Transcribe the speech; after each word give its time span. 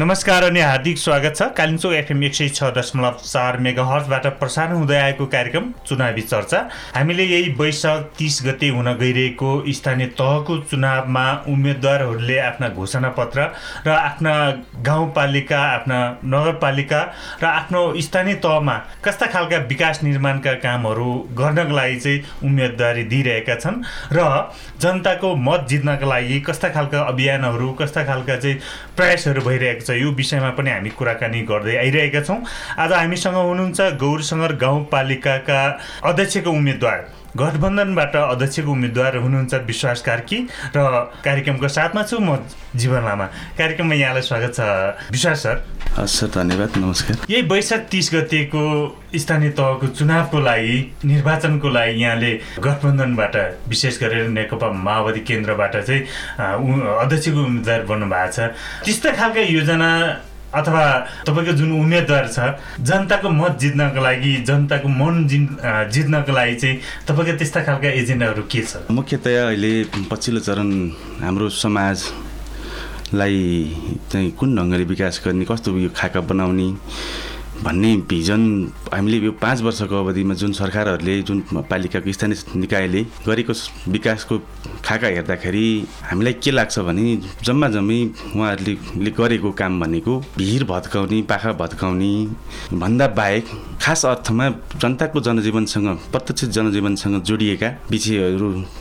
नमस्कार 0.00 0.42
अनि 0.42 0.60
हार्दिक 0.60 0.98
स्वागत 0.98 1.34
छ। 1.36 1.42
कालिम्चोक 1.56 1.92
एफएम 1.92 2.22
एक 2.24 2.34
सय 2.34 2.48
छ 2.48 2.64
दशमलव 2.76 3.16
चार 3.22 3.56
मेगा 3.60 3.84
हर्सबाट 3.84 4.26
प्रसारण 4.38 4.72
हुँदै 4.72 4.96
आएको 4.96 5.24
कार्यक्रम 5.26 5.64
चुनावी 5.86 6.22
चर्चा। 6.22 6.58
हामीले 6.94 7.24
यही 7.24 7.50
वैशाख 7.58 8.04
तिस 8.18 8.40
गते 8.46 8.68
हुन 8.70 8.88
गइरहेको 8.96 9.50
स्थानीय 9.70 10.06
तहको 10.20 10.56
चुनावमा 10.70 11.24
उम्मेदवारहरूले 11.48 12.38
आफ्ना 12.40 12.68
घोषणा 12.70 13.08
पत्र 13.18 13.44
र 13.86 13.90
आफ्ना 13.90 14.32
गाउँपालिका 14.88 15.60
आफ्ना 15.66 15.98
नगरपालिका 16.24 17.02
र 17.42 17.46
आफ्नो 17.46 17.82
स्थानीय 18.00 18.34
तहमा 18.40 18.76
कस्ता 19.04 19.26
खालका 19.36 19.58
विकास 19.68 20.02
निर्माणका 20.02 20.54
कामहरू 20.64 21.10
गर्नको 21.42 21.76
लागि 21.76 22.00
चाहिँ 22.00 22.24
उम्मेदवारी 22.44 23.04
दिइरहेका 23.12 23.58
छन् 23.58 23.82
र 24.16 24.24
जनताको 24.80 25.34
मत 25.44 25.68
जित्नका 25.68 26.06
लागि 26.06 26.40
कस्ता 26.48 26.68
खालका 26.70 27.04
अभियानहरू 27.04 27.72
कस्ता 27.82 28.04
खालका 28.06 28.36
चाहिँ 28.38 28.58
प्रयासहरू 28.96 29.40
भइरहेका 29.42 29.84
छ। 29.84 29.88
यो 29.90 30.10
विषयमा 30.10 30.50
पनि 30.50 30.70
हामी 30.70 30.90
कुराकानी 30.90 31.40
गर्दै 31.42 31.76
आइरहेका 31.76 32.20
छौँ। 32.20 32.38
आज 32.78 32.92
हामीसँग 32.92 33.34
हुनुहुन्छ 33.34 33.80
गौरसङ्गर 34.00 34.52
गाउँपालिकाका 34.56 35.60
अध्यक्षको 36.04 36.50
उम्मेद्वार। 36.50 37.19
गठबन्धनबाट 37.36 38.16
अध्यक्षको 38.16 38.70
उम्मेद्वार 38.70 39.16
हुनुहुन्छ 39.16 39.54
विश्वास 39.66 40.02
कार्की 40.02 40.38
र 40.76 40.78
कार्यक्रमको 41.24 41.68
साथमा 41.68 42.02
छु 42.02 42.18
म 42.18 42.36
जीवन 42.74 43.02
लामा। 43.04 43.26
कार्यक्रममा 43.58 43.94
यहाँलाई 43.94 44.22
स्वागत 44.22 44.54
छ 44.54 44.60
विश्वास 45.10 45.38
सर। 45.42 45.56
हस् 45.98 46.14
सर 46.16 46.26
धन्यवाद 46.34 46.70
नमस्कार। 46.78 47.16
यही 47.30 47.42
वैशाख 47.50 47.80
तिस 47.90 48.10
गतेको 48.14 48.62
स्थानीय 49.14 49.50
तहको 49.58 49.86
चुनावको 49.86 50.38
लागि 50.40 50.78
निर्वाचनको 51.04 51.68
लागि 51.68 52.02
यहाँले 52.02 52.32
गठबन्धनबाट 52.58 53.36
विशेष 53.68 54.00
गरेर 54.02 54.28
नेकपा 54.28 54.70
माओवादी 54.70 55.20
केन्द्रबाट 55.26 55.76
चाहिँ 55.76 56.02
अध्यक्षको 56.38 57.40
उम्मेद्वार 57.42 57.82
बन्नु 57.90 58.06
भएको 58.06 58.32
छ। 58.32 58.38
त्यस्तो 58.86 59.12
खालका 59.18 59.42
योजना 59.50 59.90
अथवा 60.54 60.82
तपाईँको 61.26 61.52
जुन 61.52 61.72
उम्मेदवार 61.72 62.26
छ 62.28 62.38
जनताको 62.82 63.28
मत 63.30 63.58
जित्नको 63.60 64.00
लागि 64.02 64.32
जनताको 64.48 64.88
मन 64.90 65.14
जिन् 65.30 65.46
जित्नको 65.94 66.32
लागि 66.32 66.54
चाहिँ 66.54 66.76
तपाईँको 67.06 67.36
त्यस्ता 67.38 67.60
खालका 67.64 67.88
एजेन्डाहरू 68.00 68.42
के 68.50 68.62
छ? 68.62 68.90
मुख्यतया 68.90 69.46
अहिले 69.46 69.72
पछिल्लो 70.10 70.40
चरण 70.40 70.68
हाम्रो 71.22 71.48
समाजलाई 71.54 73.38
चाहिँ 74.10 74.30
कुन 74.34 74.56
ढङ्गले 74.58 74.84
विकास 74.90 75.22
गर्ने 75.24 75.44
कस्तो 75.46 75.78
यो 75.78 75.90
खाका 75.94 76.20
बनाउने 76.26 76.68
भन्ने 77.62 77.94
भिजन 78.08 78.42
हामीले 78.92 79.16
यो 79.18 79.32
पाँच 79.32 79.60
वर्षको 79.62 79.96
अवधिमा 79.98 80.34
जुन 80.34 80.52
सरकारहरूले 80.52 81.20
जुन 81.22 81.40
पालिकाको 81.70 82.12
स्थानीय 82.12 82.56
निकायले 82.56 83.02
गरेको 83.26 83.52
विकासको 83.92 84.38
खाका 84.84 85.06
हेर्दाखेरि 85.06 85.66
हामीलाई 86.02 86.32
के 86.40 86.50
लाग्छ 86.50 86.78
भने 86.78 87.04
जम्मा 87.44 87.68
जम्मी 87.68 87.98
उहाँहरूले 88.36 89.10
गरेको 89.12 89.50
काम 89.52 89.80
भनेको 89.80 90.18
भिर 90.38 90.64
भत्काउने 90.64 91.20
पाखा 91.28 91.52
भत्काउने 91.60 92.12
भन्दा 92.74 93.06
बाहेक 93.12 93.44
खास 93.82 94.06
अर्थमा 94.06 94.48
जनताको 94.76 95.20
जनजीवनसँग 95.20 95.88
प्रत्यक्ष 96.12 96.44
जनजीवनसँग 96.56 97.22
जोडिएका 97.22 97.68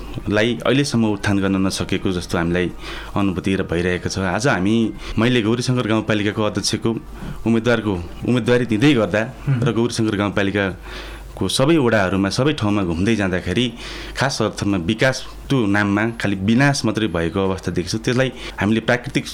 विषयहरूलाई 0.09 0.57
अहिलेसम्म 0.65 1.05
उत्थान 1.05 1.37
गर्न 1.39 1.55
नसकेको 1.67 2.11
जस्तो 2.11 2.37
हामीलाई 2.37 2.71
अनुभूति 3.15 3.55
र 3.55 3.63
भइरहेको 3.69 4.09
छ। 4.09 4.17
आज 4.19 4.47
हामी 4.47 4.75
मैले 5.17 5.41
गौरीशङ्कर 5.41 5.87
गाउँपालिकाको 5.87 6.41
अध्यक्षको 6.43 6.89
उम्मेदवारको 7.45 7.93
उम्मेदवारी 8.27 8.65
दिँदै 8.65 8.93
गर्दा 8.93 9.21
र 9.61 9.69
गौरीशङ्कर 9.69 10.15
गाउँपालिकाको 10.17 11.43
सबै 11.47 11.77
वडाहरूमा 11.77 12.29
सबै 12.29 12.53
ठाउँमा 12.57 12.81
घुम्दै 12.89 13.15
जाँदाखेरि 13.21 13.65
खास 14.17 14.41
अर्थमा 14.41 14.77
विकासको 15.49 15.65
नाममा 15.65 16.03
खालि 16.21 16.35
विनाश 16.45 16.85
मात्रै 16.85 17.07
भएको 17.09 17.39
अवस्था 17.41 17.71
देख्छु 17.73 17.97
त्यसलाई 18.05 18.31
हामीले 18.61 18.81
प्राकृतिक 18.85 19.25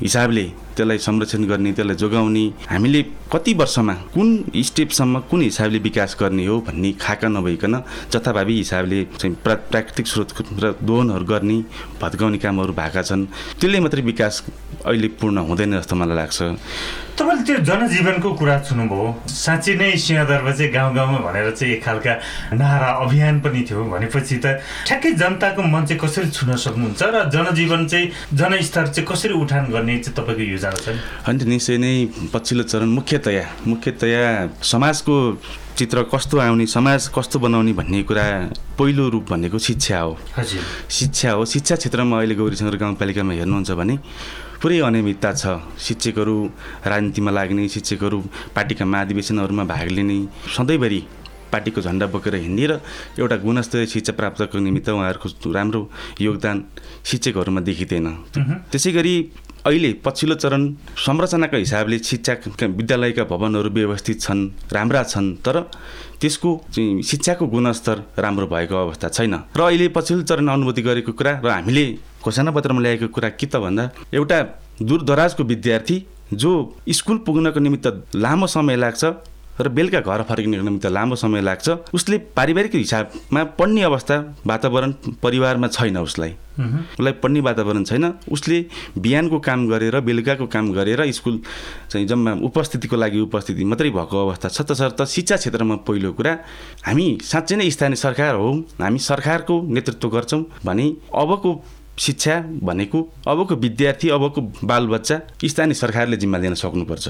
हिसाबले 0.00 0.44
त्यसलाई 0.76 0.98
संरक्षण 0.98 1.42
गर्ने 1.50 1.72
त्यसलाई 1.74 1.96
जोगाउने 1.98 2.44
हामीले 2.70 3.02
कति 3.32 3.52
वर्षमा 3.54 3.94
कुन 4.14 4.28
स्टेपसम्म 4.54 5.14
कुन 5.30 5.40
हिसाबले 5.42 5.78
विकास 5.78 6.16
गर्ने 6.20 6.46
हो 6.46 6.58
भन्ने 6.66 6.92
खाका 7.02 7.28
नभइकन 7.28 7.74
जथाभावी 8.12 8.54
हिसाबले 8.56 8.98
चाहिँ 9.18 9.34
प्रा 9.44 9.54
प्राकृतिक 9.70 10.06
स्रोत 10.06 10.30
र 10.62 10.74
दोहनहरू 10.82 11.24
गर्ने 11.26 11.58
भत्काउने 12.02 12.38
कामहरू 12.38 12.72
भएका 12.72 13.02
छन्। 13.02 13.26
त्यसले 13.58 13.80
मात्रै 13.80 14.02
विकास 14.02 14.42
अहिले 14.86 15.08
पूर्ण 15.18 15.38
हुँदैन 15.48 15.78
जस्तो 15.78 15.94
मलाई 15.96 16.16
लाग्छ। 16.16 16.38
तपाईँले 17.18 17.42
त्यो 17.46 17.56
जनजीवनको 17.62 18.30
कुरा 18.34 18.56
सुन्नुभयो। 18.68 19.06
साँच्ची 19.30 19.72
नै 19.78 19.90
सिंहदरबा 19.96 20.52
चाहिँ 20.52 20.72
गाउँ 20.74 20.94
गाउँमा 20.94 21.18
भनेर 21.26 21.50
चाहिँ 21.54 21.74
एक 21.74 21.84
खालका 21.86 22.12
नारा 22.58 22.90
अभियान 23.06 23.40
पनि 23.40 23.62
थियो 23.62 23.84
भनेपछि 23.94 24.36
त 24.42 24.58
ठ्याक्कै 24.86 25.12
जनताको 25.22 25.62
मन 25.64 25.84
चाहिँ 25.86 26.00
कसरी 26.00 26.30
छुन 26.30 26.56
सक्नुहुन्छ 26.56 27.02
र 27.02 27.24
जनजीवन 27.30 27.86
चाहिँ 27.86 28.10
जनस्तर 28.34 28.86
चाहिँ 28.88 29.08
कसरी 29.08 29.34
उठान 29.34 29.64
गर्ने 29.72 29.98
चाहिँ 29.98 30.16
तपाईँको 30.16 30.42
योजना 30.52 30.70
छ 30.70 30.88
होइन 31.26 31.36
निश्चय 31.48 31.78
नै 31.78 31.92
पछिल्लो 32.32 32.64
चरण 32.64 32.88
मुख्यतया 32.98 33.44
मुख्यतया 33.66 34.22
समाजको 34.62 35.16
चित्र 35.74 36.02
कस्तो 36.14 36.38
आउने 36.38 36.66
समाज 36.70 37.08
कस्तो 37.10 37.38
बनाउने 37.38 37.72
भन्ने 37.74 38.02
कुरा 38.06 38.24
पहिलो 38.78 39.08
रूप 39.10 39.30
भनेको 39.30 39.58
शिक्षा 39.58 39.98
हो। 40.00 40.18
शिक्षा 40.90 41.30
हो। 41.32 41.44
शिक्षा 41.44 41.76
क्षेत्रमा 41.76 42.18
अहिले 42.18 42.34
गौरीशङ्कर 42.34 42.76
गाउँपालिकामा 42.78 43.32
हेर्नुहुन्छ 43.34 43.70
भने 43.74 43.98
पुरै 44.62 44.78
अनियमितता 44.86 45.32
छ। 45.34 45.42
शिक्षकहरू 45.78 46.36
राजनीतिमा 46.86 47.30
लाग्ने 47.30 47.68
शिक्षकहरू 47.68 48.18
पार्टीका 48.54 48.84
महाधिवेशनहरूमा 48.86 49.64
भाग 49.64 49.88
लिने 49.98 50.18
सधैँभरि 50.54 51.00
पार्टीको 51.54 51.80
झन्डा 51.80 52.06
बोकेर 52.10 52.34
हिँड्ने 52.34 52.66
र 52.66 52.80
एउटा 53.22 53.36
गुणस्तरीय 53.46 53.86
शिक्षा 53.94 54.12
प्राप्तको 54.18 54.58
निमित्त 54.58 54.88
उहाँहरूको 54.90 55.52
राम्रो 55.52 55.80
योगदान 56.20 56.56
शिक्षकहरूमा 57.06 57.60
देखिँदैन। 57.70 58.06
त्यसै 58.70 58.92
गरी 58.92 59.14
अहिले 59.64 59.90
पछिल्लो 60.04 60.34
चरण 60.36 60.62
संरचनाको 61.00 61.56
हिसाबले 61.56 61.98
शिक्षा 62.04 62.32
विद्यालयका 62.78 63.24
भवनहरू 63.24 63.70
व्यवस्थित 63.70 64.20
छन् 64.20 64.42
राम्रा 64.74 65.02
छन् 65.02 65.28
तर 65.40 65.56
त्यसको 66.20 66.50
शिक्षाको 67.08 67.46
गुणस्तर 67.46 67.96
राम्रो 68.18 68.46
भएको 68.46 68.76
अवस्था 68.76 69.08
छैन। 69.08 69.34
र 69.56 69.60
अहिले 69.62 69.88
पछिल्लो 69.96 70.24
चरण 70.28 70.48
अनुभूति 70.48 70.82
गरेको 70.82 71.12
कुरा 71.12 71.32
र 71.44 71.48
हामीले 71.48 71.84
घोषणापत्रमा 72.24 72.80
ल्याएको 72.80 73.08
कुरा 73.08 73.28
के 73.40 73.46
त 73.46 73.56
भन्दा 73.64 73.84
एउटा 74.12 74.38
दूरदराजको 74.82 75.42
विद्यार्थी 75.44 75.96
जो 76.34 76.50
स्कुल 76.90 77.18
पुग्नको 77.26 77.60
निमित्त 77.60 77.86
लामो 78.16 78.46
समय 78.46 78.76
लाग्छ 78.76 79.04
र 79.54 79.68
बेलुका 79.70 80.00
घर 80.02 80.22
फर्किनको 80.22 80.62
निमित्त 80.62 80.86
लामो 80.88 81.16
समय 81.16 81.40
लाग्छ। 81.40 81.68
उसले 81.94 82.18
पारिवारिक 82.36 82.74
हिसाबमा 82.74 83.44
पढ्ने 83.58 83.82
अवस्था 83.82 84.16
वातावरण 84.46 84.92
परिवारमा 85.22 85.68
छैन 85.68 85.98
उसलाई। 85.98 86.32
उसलाई 86.58 87.12
पढ्ने 87.22 87.40
वातावरण 87.40 87.84
छैन। 87.84 88.04
उसले 88.30 88.58
बिहानको 88.98 89.38
काम 89.38 89.66
गरेर 89.68 90.00
बेलुकाको 90.00 90.46
काम 90.46 90.72
गरेर 90.72 91.00
स्कुल 91.12 91.40
चाहिँ 91.90 92.06
जम्मा 92.06 92.32
उपस्थितिको 92.42 92.96
लागि 92.96 93.20
उपस्थिति 93.20 93.64
मात्रै 93.64 93.90
भएको 93.90 94.26
अवस्था 94.26 94.48
छ 94.48 94.62
तसर्थ 94.62 95.04
शिक्षा 95.06 95.36
क्षेत्रमा 95.36 95.76
पहिलो 95.86 96.12
कुरा 96.12 96.32
हामी 96.86 97.06
साँच्चै 97.22 97.56
नै 97.56 97.70
स्थानीय 97.70 97.96
सरकार 97.96 98.34
हौ। 98.34 98.52
हामी 98.82 98.98
सरकारको 99.00 99.60
नेतृत्व 99.70 100.08
गर्छौँ 100.08 100.42
भने 100.66 100.86
अबको 101.14 101.50
शिक्षा 101.98 102.34
भनेको 102.62 103.00
अबको 103.28 103.54
विद्यार्थी 103.56 104.08
अबको 104.10 104.40
बालबच्चा 104.64 105.20
स्थानीय 105.44 105.74
सरकारले 105.74 106.16
जिम्मा 106.16 106.38
लिन 106.38 106.54
सक्नुपर्छ। 106.54 107.08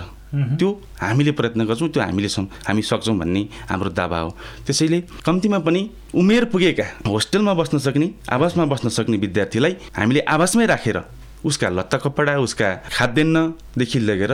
त्यो 0.58 0.68
हामीले 1.00 1.32
प्रयत्न 1.32 1.64
गर्छौँ 1.64 1.88
त्यो 1.88 2.02
हामीले 2.02 2.28
हामी 2.68 2.82
सक्छौँ 2.82 3.16
भन्ने 3.18 3.42
हाम्रो 3.70 3.90
दावा 3.90 4.18
हो। 4.18 4.30
त्यसैले 4.66 5.00
कम्तीमा 5.24 5.58
पनि 5.64 5.88
उमेर 6.14 6.44
पुगेका 6.52 6.84
होस्टेलमा 7.06 7.54
बस्न 7.54 7.78
सक्ने 7.78 8.10
आवासमा 8.28 8.64
बस्न 8.64 8.88
सक्ने 8.90 9.16
विद्यार्थीलाई 9.16 9.76
हामीले 9.96 10.20
आवासमै 10.20 10.66
राखेर 10.66 11.00
उसका 11.44 11.68
लत्ता 11.68 11.98
कपडा 11.98 12.38
उसका 12.40 12.68
खाद्यान्नदेखि 12.92 13.98
लगेर 14.00 14.32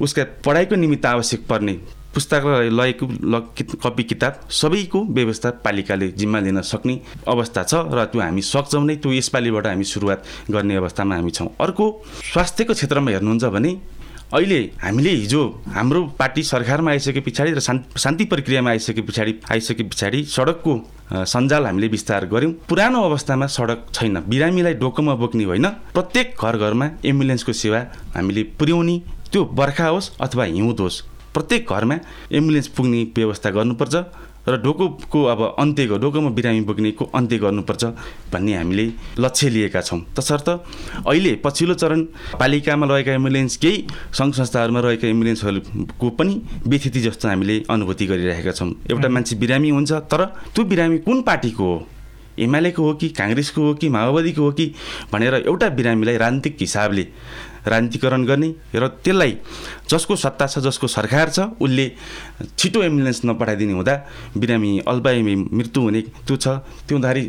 उसका 0.00 0.22
पढाइको 0.44 0.74
निमित्त 0.76 1.06
आवश्यक 1.06 1.46
पर्ने 1.48 1.74
पुस्तकालयको 2.14 3.06
कपी 3.82 4.02
किताब 4.04 4.40
सबैको 4.50 5.00
व्यवस्था 5.10 5.50
पालिकाले 5.64 6.08
जिम्मा 6.12 6.38
लिन 6.40 6.60
सक्ने 6.62 7.00
अवस्था 7.28 7.62
छ 7.62 7.74
र 7.88 8.04
त्यो 8.12 8.20
हामी 8.20 8.42
सक्छौँ 8.44 8.84
नै 8.84 8.96
त्यो 8.96 9.12
यसपालिबाट 9.12 9.66
हामी 9.66 9.84
सुरुवात 9.84 10.24
गर्ने 10.50 10.76
अवस्थामा 10.76 11.14
हामी 11.16 11.30
छौँ। 11.30 11.48
अर्को 11.60 11.84
स्वास्थ्यको 12.32 12.72
क्षेत्रमा 12.74 13.10
हेर्नुहुन्छ 13.10 13.44
भने 13.56 13.72
अहिले 14.32 14.60
हामीले 14.82 15.10
हिजो 15.12 15.42
हाम्रो 15.68 16.00
पार्टी 16.18 16.42
सरकारमा 16.42 16.90
आइसके 16.90 17.20
पछाडि 17.20 17.50
र 17.52 17.60
शान्ति 17.60 18.24
प्रक्रियामा 18.24 18.70
आइसके 18.70 19.02
पछाडि 19.04 19.34
आइसके 19.52 19.82
पछाडि 19.84 20.22
सडकको 20.24 20.72
सञ्जाल 21.12 21.66
हामीले 21.66 21.88
विस्तार 21.88 22.26
गऱ्यौँ। 22.26 22.52
पुरानो 22.68 23.02
अवस्थामा 23.02 23.46
सडक 23.46 23.92
छैन। 23.92 24.16
बिरामीलाई 24.28 24.74
डोकोमा 24.80 25.14
बोक्ने 25.14 25.44
होइन। 25.44 25.66
प्रत्येक 25.92 26.36
घर 26.40 26.56
घरमा 26.56 26.88
एम्बुलेन्सको 27.04 27.52
सेवा 27.52 27.80
हामीले 28.16 28.42
पुर्याउने 28.56 28.96
त्यो 29.32 29.44
बर्खा 29.52 29.86
होस् 29.88 30.10
अथवा 30.20 30.44
हिउँद 30.44 30.80
होस्। 30.80 31.02
प्रत्येक 31.34 31.72
घरमा 31.72 31.96
एम्बुलेन्स 32.32 32.68
पुग्ने 32.76 33.02
व्यवस्था 33.16 33.50
गर्नुपर्छ 33.50 33.94
र 34.42 34.56
ढोकोको 34.58 35.22
अब 35.32 35.40
अन्त्य 35.58 35.86
ढोकोमा 36.02 36.30
बिरामी 36.34 36.60
बोक्नेको 36.66 37.04
अन्त्य 37.14 37.38
गर्नुपर्छ 37.38 37.84
भन्ने 38.32 38.54
हामीले 38.54 38.86
लक्ष्य 39.22 39.48
लिएका 39.48 39.80
छौँ। 39.80 40.00
तसर्थ 40.18 40.48
अहिले 41.06 41.34
पछिल्लो 41.44 41.74
चरण 41.78 42.00
पालिकामा 42.40 42.86
रहेका 42.90 43.12
एम्बुलेन्स 43.12 43.56
केही 43.62 43.86
सङ्घ 44.18 44.34
संस्थाहरूमा 44.34 44.80
रहेका 44.80 45.08
एम्बुलेन्सहरूको 45.08 46.10
पनि 46.18 46.34
व्यथिति 46.66 47.00
जस्तो 47.00 47.28
हामीले 47.28 47.62
अनुभूति 47.70 48.06
गरिरहेका 48.06 48.52
छौँ। 48.52 48.70
एउटा 48.90 49.08
मान्छे 49.08 49.36
बिरामी 49.38 49.70
हुन्छ 49.70 49.92
तर 50.10 50.24
त्यो 50.54 50.64
बिरामी 50.64 50.98
कुन 51.06 51.22
पार्टीको 51.22 51.64
हो? 51.64 51.86
एमालेको 52.38 52.82
हो 52.82 52.92
कि 52.98 53.08
काङ्ग्रेसको 53.14 53.62
हो 53.62 53.74
कि 53.74 53.88
माओवादीको 53.94 54.42
हो 54.42 54.52
कि 54.58 54.66
भनेर 55.12 55.34
एउटा 55.46 55.68
बिरामीलाई 55.78 56.16
राजनीतिक 56.16 56.56
हिसाबले 56.60 57.06
राजनीतिकरण 57.66 58.24
गर्ने 58.26 58.48
र 58.74 58.88
त्यसलाई 59.04 59.32
जसको 59.90 60.16
सत्ता 60.16 60.46
छ 60.46 60.58
जसको 60.66 60.86
सरकार 60.88 61.28
छ 61.30 61.38
उसले 61.60 61.86
छिटो 62.58 62.82
एम्बुलेन्स 62.82 63.20
नपठाइदिने 63.24 63.72
हुँदा 63.72 63.94
बिरामी 64.36 64.78
अल्बाइमी 64.88 65.34
मृत्यु 65.52 65.82
हुने 65.82 66.00
त्यो 66.26 66.36
छ। 66.36 66.46
त्यो 66.86 66.96
हुँदाखेरि 66.96 67.24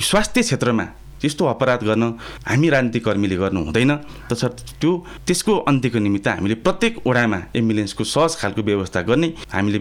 स्वास्थ्य 0.00 0.42
क्षेत्रमा 0.42 0.86
त्यस्तो 1.20 1.44
अपराध 1.46 1.84
गर्न 1.84 2.04
हामी 2.48 2.68
राजनीतिक 2.70 3.04
कर्मीले 3.04 3.36
गर्नु 3.36 3.60
हुँदैन। 3.64 3.92
तसर्थ 4.32 4.80
त्यो 4.80 4.90
त्यसको 5.26 5.52
अन्त्यको 5.68 5.98
निमित्त 6.00 6.28
हामीले 6.28 6.54
प्रत्येक 6.64 7.06
ओडामा 7.06 7.38
एम्बुलेन्सको 7.56 8.04
सहज 8.04 8.36
खालको 8.40 8.62
व्यवस्था 8.64 9.00
गर्ने 9.04 9.28
हामीले 9.52 9.78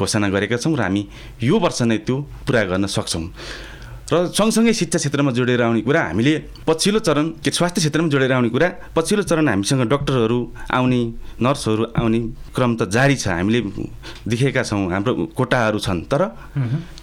घोषणा 0.00 0.28
गरेका 0.32 0.56
छौँ 0.56 0.76
र 0.76 0.80
हामी 0.80 1.02
यो 1.44 1.58
वर्ष 1.60 1.82
नै 1.84 1.98
त्यो 2.00 2.16
पुरा 2.48 2.62
गर्न 2.72 2.86
सक्छौँ। 2.88 3.24
र 4.10 4.26
सँगसँगै 4.34 4.72
शिक्षा 4.74 4.98
क्षेत्रमा 4.98 5.30
जोडेर 5.38 5.62
आउने 5.62 5.80
कुरा 5.86 6.00
हामीले 6.02 6.32
पछिल्लो 6.66 6.98
चरण 6.98 7.26
के 7.46 7.50
स्वास्थ्य 7.50 7.80
क्षेत्रमा 7.80 8.08
जोडेर 8.10 8.32
आउने 8.32 8.48
कुरा 8.50 8.68
पछिल्लो 8.90 9.22
चरण 9.22 9.48
हामीसँग 9.48 9.82
डक्टरहरू 9.86 10.38
आउने 10.74 11.00
नर्सहरू 11.38 11.84
आउने 11.94 12.20
क्रम 12.50 12.74
त 12.74 12.90
जारी 12.90 13.16
छ 13.22 13.28
हामीले 13.30 13.60
देखेका 14.26 14.62
छौँ 14.66 14.82
हाम्रो 14.90 15.12
कोटाहरू 15.38 15.78
छन्। 15.78 16.00
तर 16.10 16.22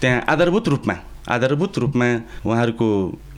त्यहाँ 0.04 0.20
आधारभूत 0.28 0.68
रूपमा 0.68 0.96
आधारभूत 1.32 1.78
रूपमा 1.80 2.08
उहाँहरूको 2.44 2.88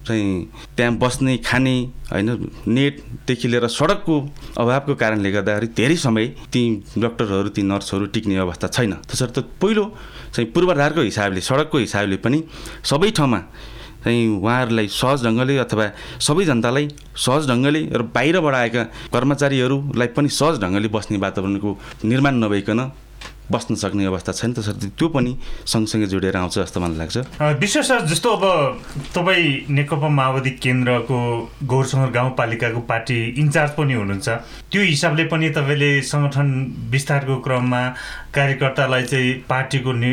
चाहिँ 0.09 0.75
त्यहाँ 0.77 0.93
बस्ने 0.97 1.37
खाने 1.45 1.75
होइन 2.11 2.29
नेटदेखि 2.67 3.47
लिएर 3.47 3.67
सडकको 3.69 4.15
अभावको 4.57 4.95
कारणले 4.95 5.31
गर्दाखेरि 5.31 5.67
धेरै 5.77 5.95
समय 5.95 6.25
ती 6.49 6.61
डक्टरहरू 6.97 7.49
ती 7.49 7.61
नर्सहरू 7.63 8.05
टिक्ने 8.09 8.37
अवस्था 8.41 8.67
छैन। 8.67 8.93
त्यसर्थ 9.05 9.39
पहिलो 9.61 9.85
चाहिँ 10.33 10.51
पूर्वाधारको 10.51 11.01
हिसाबले 11.01 11.41
सडकको 11.41 11.77
हिसाबले 11.77 12.17
पनि 12.17 12.43
सबै 12.83 13.11
ठाउँमा 13.11 13.39
चाहिँ 14.03 14.27
उहाँहरूलाई 14.39 14.87
सहज 14.89 15.23
ढङ्गले 15.25 15.57
अथवा 15.57 15.85
सबै 16.19 16.45
जनतालाई 16.45 16.87
सहज 17.15 17.49
ढङ्गले 17.49 17.81
र 17.91 18.01
बाहिरबाट 18.15 18.55
आएका 18.55 18.83
कर्मचारीहरूलाई 19.13 20.07
पनि 20.15 20.29
सहज 20.31 20.55
ढङ्गले 20.63 20.87
बस्ने 20.87 21.17
वातावरणको 21.17 21.69
निर्माण 22.03 22.35
नभइकन 22.43 22.79
बस्न 23.51 23.75
सक्ने 23.75 24.05
अवस्था 24.05 24.31
छैन। 24.31 24.53
तसर्थ 24.53 24.83
त्यो 24.97 25.07
पनि 25.09 25.31
सँगसँगै 25.65 26.07
जोडेर 26.07 26.37
आउँछ 26.37 26.59
जस्तो 26.59 26.79
मलाई 26.79 26.97
लाग्छ। 26.97 27.17
विश्व 27.59 27.81
सर 27.81 28.05
जस्तो 28.05 28.29
अब 28.29 28.43
तपाईँ 29.15 29.65
नेकपा 29.69 30.09
माओवादी 30.09 30.51
केन्द्रको 30.63 31.19
गौरसङ्गर 31.65 32.09
गाउँपालिकाको 32.11 32.81
पार्टी 32.85 33.17
इन्चार्ज 33.41 33.71
पनि 33.77 33.93
हुनुहुन्छ। 33.93 34.29
त्यो 34.71 34.81
हिसाबले 34.83 35.23
पनि 35.33 35.49
तपाईँले 35.49 35.91
सङ्गठन 36.05 36.47
विस्तारको 36.91 37.35
क्रममा 37.41 37.81
कार्यकर्तालाई 38.35 39.03
चाहिँ 39.03 39.33
पार्टीको 39.49 39.91
नि 39.93 40.11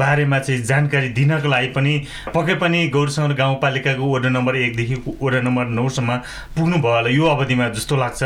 बारेमा 0.00 0.38
चाहिँ 0.38 0.62
जानकारी 0.64 1.08
दिनको 1.12 1.48
लागि 1.48 1.68
पनि 1.76 1.92
पक्कै 2.34 2.54
पनि 2.62 2.78
गौरसङ्गर 2.88 3.34
गाउँपालिकाको 3.36 4.04
वडा 4.14 4.28
नम्बर 4.28 4.56
एकदेखि 4.56 4.96
वडा 5.22 5.40
नम्बर 5.40 5.64
नौसम्म 5.76 6.16
पुग्नुभयो 6.56 6.94
होला 6.94 7.10
यो 7.10 7.24
अवधिमा 7.26 7.68
जस्तो 7.76 7.96
लाग्छ। 7.96 8.22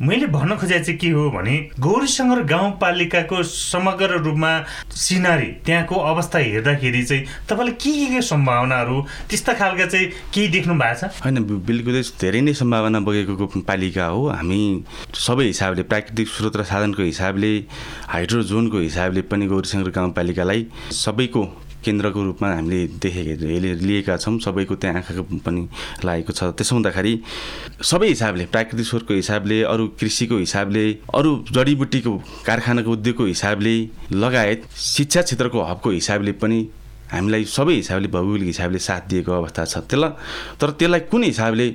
मैले 0.00 0.26
भन्न 0.32 0.56
खोजेको 0.56 0.84
चाहिँ 0.84 0.98
के 0.98 1.10
हो 1.10 1.30
भने 1.30 1.56
गौरीसङ्गर 1.80 2.42
गाउँपालिकाको 2.48 3.42
समग्र 3.42 4.18
रूपमा 4.24 4.52
सिनारी 4.88 5.46
त्यहाँको 5.66 5.94
अवस्था 5.94 6.38
हेर्दाखेरि 6.38 7.02
चाहिँ 7.04 7.24
तपाईँलाई 7.48 7.74
के 7.76 7.92
के 8.14 8.22
सम्भावनाहरू 8.22 8.96
त्यस्ता 9.28 9.52
खालका 9.60 9.86
चाहिँ 9.86 10.06
केही 10.32 10.48
देख्नु 10.48 10.74
भएको 10.74 11.08
छ? 11.08 11.22
होइन 11.24 11.36
बिल्कुलै 11.68 12.02
धेरै 12.20 12.40
नै 12.40 12.54
सम्भावना 12.56 13.00
बगेको 13.04 13.46
पालिका 13.68 14.06
हो। 14.06 14.28
हामी 14.32 14.60
सबै 15.12 15.44
हिसाबले 15.52 15.82
प्राकृतिक 15.92 16.28
स्रोत 16.28 16.56
र 16.56 16.62
साधनको 16.64 17.02
हिसाबले 17.02 17.52
हाइड्रो 18.08 18.37
जोनको 18.42 18.78
हिसाबले 18.78 19.22
पनि 19.30 19.46
गौरीसङ्गर 19.46 19.90
गाउँपालिकालाई 19.90 20.66
सबैको 20.92 21.42
केन्द्रको 21.84 22.22
रूपमा 22.24 22.48
हामीले 22.54 22.80
देखेका 22.98 23.34
लिएका 23.86 24.16
छौँ। 24.16 24.38
सबैको 24.38 24.74
त्यहाँ 24.82 24.96
आँखाको 24.98 25.22
पनि 25.46 25.62
लागेको 26.04 26.32
छ। 26.32 26.50
त्यसो 26.58 26.74
हुँदाखेरि 26.74 27.12
सबै 27.82 28.08
हिसाबले 28.08 28.44
प्राकृतिक 28.50 28.86
स्रोतको 28.86 29.14
हिसाबले 29.14 29.62
अरू 29.62 29.86
कृषिको 29.94 30.36
हिसाबले 30.38 30.84
अरू 31.14 31.30
जडीबुटीको 31.54 32.12
कारखानाको 32.46 32.90
उद्योगको 32.90 33.24
हिसाबले 33.24 33.74
लगायत 34.12 34.66
शिक्षा 34.74 35.22
क्षेत्रको 35.22 35.62
हबको 35.70 35.90
हिसाबले 35.90 36.32
पनि 36.42 36.58
हामीलाई 37.08 37.44
सबै 37.48 37.74
हिसाबले 37.74 38.08
भौगोलिक 38.12 38.46
हिसाबले 38.46 38.78
साथ 38.78 39.08
दिएको 39.08 39.32
अवस्था 39.32 39.64
छ। 39.64 39.78
त्यसलाई 39.88 40.10
तर 40.60 40.70
त्यसलाई 40.76 41.00
कुन 41.08 41.22
हिसाबले 41.24 41.66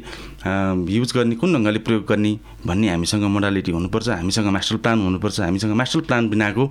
युज 0.43 1.11
गर्ने 1.15 1.35
कुन 1.39 1.53
ढङ्गले 1.55 1.79
प्रयोग 1.87 2.03
गर्ने 2.03 2.31
भन्ने 2.67 2.87
हामीसँग 2.89 3.23
मोडालिटी 3.23 3.71
हुनुपर्छ 3.71 4.09
हामीसँग 4.09 4.47
मास्टर 4.51 4.77
प्लान 4.83 4.99
हुनुपर्छ 5.01 5.39
हामीसँग 5.39 5.71
मास्टर 5.71 6.01
प्लान 6.03 6.29
बिनाको 6.29 6.63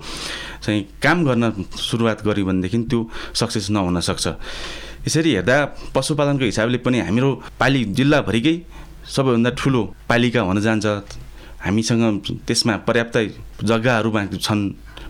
चाहिँ 0.62 0.82
काम 1.02 1.24
गर्न 1.24 1.64
सुरुवात 1.80 2.24
गऱ्यो 2.26 2.44
भनेदेखि 2.46 2.78
त्यो 2.90 3.00
सक्सेस 3.32 3.70
नहुन 3.70 4.00
सक्छ। 4.00 4.26
यसरी 5.08 5.30
हेर्दा 5.34 5.56
पशुपालनको 5.94 6.44
हिसाबले 6.44 6.78
पनि 6.84 6.98
हाम्रो 7.00 7.30
पालि 7.60 7.80
जिल्लाभरिकै 7.96 8.56
सबैभन्दा 9.08 9.50
ठुलो 9.56 9.82
पालिका 10.08 10.40
हुन 10.40 10.60
जान्छ। 10.60 10.86
हामीसँग 11.64 12.02
त्यसमा 12.46 12.76
पर्याप्त 12.86 13.16
जग्गाहरू 13.64 14.10
छन्। 14.36 14.60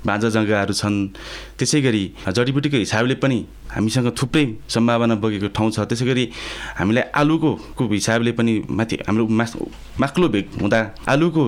बाँझा 0.07 0.29
जग्गाहरू 0.35 0.75
छन्। 0.75 0.97
त्यसै 1.59 1.81
गरी 1.81 2.05
जडीबुटीको 2.29 2.77
हिसाबले 2.77 3.15
पनि 3.23 3.39
हामीसँग 3.73 4.09
थुप्रै 4.19 4.45
सम्भावना 4.69 5.15
बगेको 5.23 5.49
ठाउँ 5.57 5.71
छ। 5.71 5.87
त्यसै 5.87 6.07
गरी 6.07 6.25
हामीलाई 6.79 7.05
आलुको 7.15 7.51
हिसाबले 7.81 8.33
पनि 8.39 8.53
माथि 8.69 8.97
हाम्रो 9.07 9.27
मास 9.31 9.53
माक्लो 10.01 10.29
भेग 10.29 10.47
हुँदा 10.61 10.81
आलुको 11.09 11.43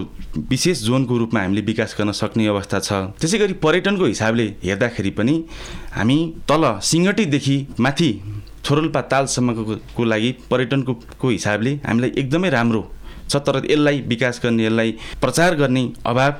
विशेष 0.50 0.82
जोनको 0.84 1.12
रूपमा 1.18 1.40
हामीले 1.40 1.62
विकास 1.62 1.94
गर्न 1.98 2.12
सक्ने 2.12 2.46
अवस्था 2.46 2.78
छ। 2.80 2.90
त्यसै 3.20 3.38
गरी 3.38 3.54
पर्यटनको 3.64 4.04
हिसाबले 4.06 4.46
हेर्दाखेरि 4.64 5.10
पनि 5.18 5.34
हामी 5.98 6.18
तल 6.48 6.64
सिङ्गटीदेखि 6.82 7.56
माथि 7.80 8.10
छोरोल्पा 8.64 9.00
तालसम्मको 9.12 10.04
लागि 10.04 10.30
पर्यटनको 10.50 10.92
को 11.20 11.28
हिसाबले 11.28 11.72
हामीलाई 11.84 12.10
एकदमै 12.16 12.48
राम्रो 12.50 12.82
छ। 13.28 13.36
तर 13.36 13.64
यसलाई 13.64 14.00
विकास 14.08 14.40
गर्ने 14.44 14.64
यसलाई 14.64 14.90
प्रचार 15.20 15.54
गर्ने 15.56 15.82
अभाव 16.06 16.32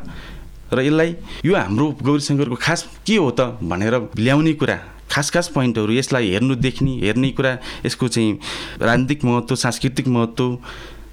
र 0.74 0.82
यसलाई 0.82 1.14
यो 1.44 1.54
हाम्रो 1.54 1.86
गौरी 2.02 2.56
खास 2.56 2.86
के 3.06 3.16
हो 3.16 3.30
त 3.30 3.58
भनेर 3.62 3.94
ल्याउने 4.18 4.52
कुरा 4.54 4.78
खास 5.10 5.30
खास 5.30 5.48
पोइन्टहरू 5.54 5.92
यसलाई 5.92 6.30
हेर्नु 6.30 6.54
देख्ने 6.56 6.92
हेर्ने 6.98 7.30
कुरा 7.30 7.52
यसको 7.86 8.08
चाहिँ 8.08 8.38
राजनीतिक 8.82 9.24
महत्त्व 9.24 9.54
सांस्कृतिक 9.56 10.08
महत्त्व 10.08 10.46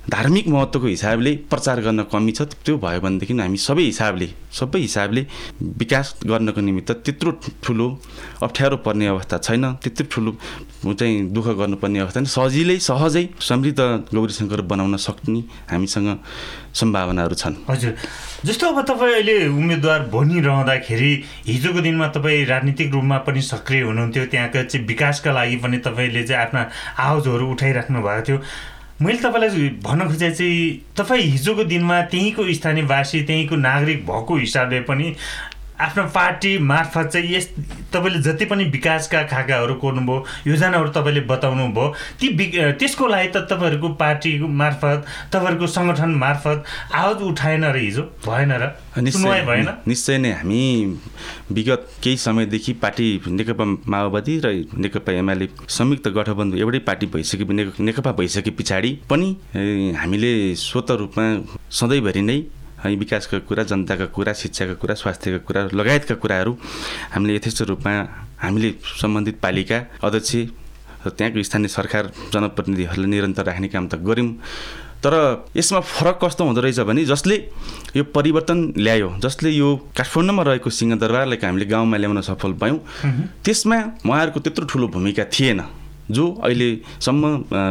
धार्मिक 0.10 0.48
महत्त्वको 0.48 0.88
हिसाबले 0.88 1.32
प्रचार 1.50 1.80
गर्न 1.82 2.04
कमी 2.12 2.32
छ 2.32 2.42
त्यो 2.66 2.78
भयो 2.78 3.00
भनेदेखि 3.02 3.34
हामी 3.34 3.58
सबै 3.58 3.84
हिसाबले 3.84 4.28
सबै 4.52 4.80
हिसाबले 4.80 5.22
विकास 5.78 6.14
गर्नको 6.26 6.62
निमित्त 6.62 6.92
त्यत्रो 7.06 7.32
ठुलो 7.64 7.88
अप्ठ्यारो 8.42 8.78
पर्ने 8.82 9.08
अवस्था 9.08 9.38
छैन 9.38 9.66
त्यत्रो 9.84 10.06
ठुलो 10.12 10.32
चाहिँ 10.90 11.30
दुःख 11.30 11.48
गर्नुपर्ने 11.62 12.00
अवस्था 12.00 12.24
सजिलै 12.34 12.78
सहजै 12.82 13.26
समृद्ध 13.40 13.80
गौरी 14.16 14.34
शङ्कर 14.34 14.62
बनाउन 14.74 14.98
सक्ने 14.98 15.40
हामीसँग 15.70 16.10
सम्भावनाहरू 16.74 17.36
छन्। 17.36 17.56
हजुर। 17.70 17.94
जस्तो 18.46 18.68
अब 18.68 18.82
तपाईँ 18.90 19.14
अहिले 19.14 19.38
उम्मेदवार 19.54 20.10
बनिरहँदाखेरि 20.10 21.14
हिजोको 21.48 21.82
दिनमा 21.82 22.08
तपाईँ 22.18 22.46
राजनीतिक 22.50 22.92
रूपमा 22.94 23.18
पनि 23.30 23.42
सक्रिय 23.54 23.82
हुनुहुन्थ्यो 23.86 24.26
त्यहाँका 24.34 24.64
चाहिँ 24.64 24.86
विकासका 24.88 25.32
लागि 25.32 25.56
पनि 25.62 25.78
तपाईँले 25.86 26.24
चाहिँ 26.26 26.42
आफ्ना 26.46 26.62
आवाजहरू 26.98 27.52
उठाइराख्नु 27.54 28.02
भएको 28.02 28.28
थियो। 28.28 28.40
मैले 29.02 29.18
तपाईँलाई 29.18 29.70
भन्न 29.84 30.08
खोजेँ 30.08 30.30
चाहिँ 30.32 30.94
तपाईँ 30.98 31.24
हिजोको 31.24 31.64
दिनमा 31.64 32.02
त्यहीँको 32.06 32.44
स्थानीयवासी 32.54 33.22
त्यहीँको 33.24 33.56
नागरिक 33.56 34.06
भएको 34.06 34.36
हिसाबले 34.38 34.80
पनि 34.82 35.16
आफ्नो 35.82 36.04
पार्टी 36.14 36.58
मार्फत 36.64 37.08
चाहिँ 37.14 37.34
यस 37.36 37.48
तपाईँले 37.94 38.20
जति 38.22 38.46
पनि 38.46 38.64
विकासका 38.72 39.22
खाकाहरू 39.28 39.76
कोर्नुभयो 39.76 40.26
योजनाहरू 40.48 40.90
तपाईँले 40.92 41.22
बताउनु 41.28 41.68
भयो 41.74 41.88
ती 42.20 42.28
त्यसको 42.78 43.08
लागि 43.08 43.28
त 43.28 43.46
तपाईँहरूको 43.50 43.90
पार्टी 43.98 44.32
मार्फत 44.62 45.06
तपाईँहरूको 45.34 45.68
सङ्गठन 45.68 46.16
मार्फत 46.18 46.64
आवाज 46.94 47.22
उठाएन 47.24 47.66
र 47.66 47.76
हिजो? 47.78 48.04
भएन 48.22 48.52
र? 48.54 48.70
निश्चय 49.00 49.42
भएन? 49.46 49.68
निश्चय 49.88 50.18
नै 50.18 50.32
हामी 50.32 50.62
विगत 51.52 51.88
केही 52.04 52.18
समयदेखि 52.20 52.74
पार्टी 52.82 53.08
नेकपा 53.28 53.66
माओवादी 53.88 54.40
र 54.46 54.54
नेकपा 54.78 55.12
एमाले 55.14 55.48
संयुक्त 55.70 56.08
गठबन्धन 56.08 56.58
एउटै 56.58 56.80
पार्टी 56.86 57.06
भइसके 57.10 57.46
नेकपा 57.82 58.12
भइसके 58.14 58.52
पछाडि 58.54 58.92
पनि 59.10 59.30
हामीले 59.98 60.34
स्वत 60.56 60.92
रूपमा 61.02 61.28
सधैँभरि 61.72 62.22
नै 62.22 62.40
विकासका 62.82 63.40
कुरा 63.46 63.64
जनताका 63.64 64.06
कुरा 64.16 64.34
शिक्षाका 64.34 64.74
कुरा 64.82 64.96
स्वास्थ्यका 64.96 65.40
कुरा 65.48 65.62
लगायतका 65.74 66.16
कुराहरू। 66.18 66.54
हामीले 67.14 67.36
यथेष्ट 67.36 67.62
रूपमा 67.70 67.94
हामीले 68.42 68.70
सम्बन्धित 69.02 69.38
पालिका 69.42 69.78
अध्यक्ष 70.04 70.36
र 71.06 71.10
त्यहाँको 71.10 71.44
स्थानीय 71.44 71.68
सरकार 71.68 72.04
जनप्रतिनिधिहरूलाई 72.34 73.10
निरन्तर 73.10 73.46
राख्ने 73.46 73.68
काम 73.74 73.88
त 73.88 73.96
गऱ्यौँ। 74.02 74.30
तर 75.02 75.14
यसमा 75.58 75.80
फरक 75.82 76.20
कस्तो 76.24 76.46
हुँदो 76.46 76.62
रहेछ 76.62 76.80
भने 76.86 77.06
जसले 77.06 77.36
यो 77.98 78.04
परिवर्तन 78.14 78.78
ल्यायो 78.78 79.10
जसले 79.18 79.50
यो 79.50 79.70
काठमाडौँमा 79.98 80.44
रहेको 80.46 80.70
सिंहदरबारलाई 80.70 81.38
हामीले 81.42 81.66
गाउँमा 81.66 81.98
ल्याउन 81.98 82.22
सफल 82.22 82.54
भयौँ 82.54 82.80
त्यसमा 83.42 83.78
उहाँहरूको 84.06 84.40
त्यत्रो 84.46 84.66
ठुलो 84.70 84.88
भूमिका 84.94 85.26
थिएन। 85.34 85.62
जो 86.12 86.26
अहिलेसम्म 86.44 87.24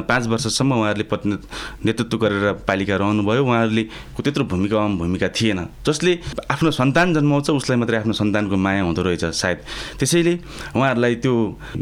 पाँच 0.08 0.26
वर्षसम्म 0.26 0.72
उहाँहरूले 0.74 1.04
पत्नी 1.12 1.36
नेतृत्व 1.84 2.16
गरेर 2.18 2.52
पालिका 2.68 2.96
रहनुभयो 2.96 3.44
उहाँहरूले 3.44 3.84
त्यत्रो 4.20 4.44
भूमिका 4.44 4.86
भूमिका 5.00 5.28
थिएन। 5.36 5.60
जसले 5.86 6.12
आफ्नो 6.50 6.70
सन्तान 6.70 7.14
जन्माउँछ 7.14 7.50
उसलाई 7.50 7.78
मात्रै 7.78 7.96
आफ्नो 7.98 8.12
सन्तानको 8.12 8.56
माया 8.56 8.82
हुँदो 8.82 9.02
रहेछ 9.02 9.24
सायद। 9.24 9.58
त्यसैले 9.98 10.34
उहाँहरूलाई 10.76 11.14
त्यो 11.24 11.34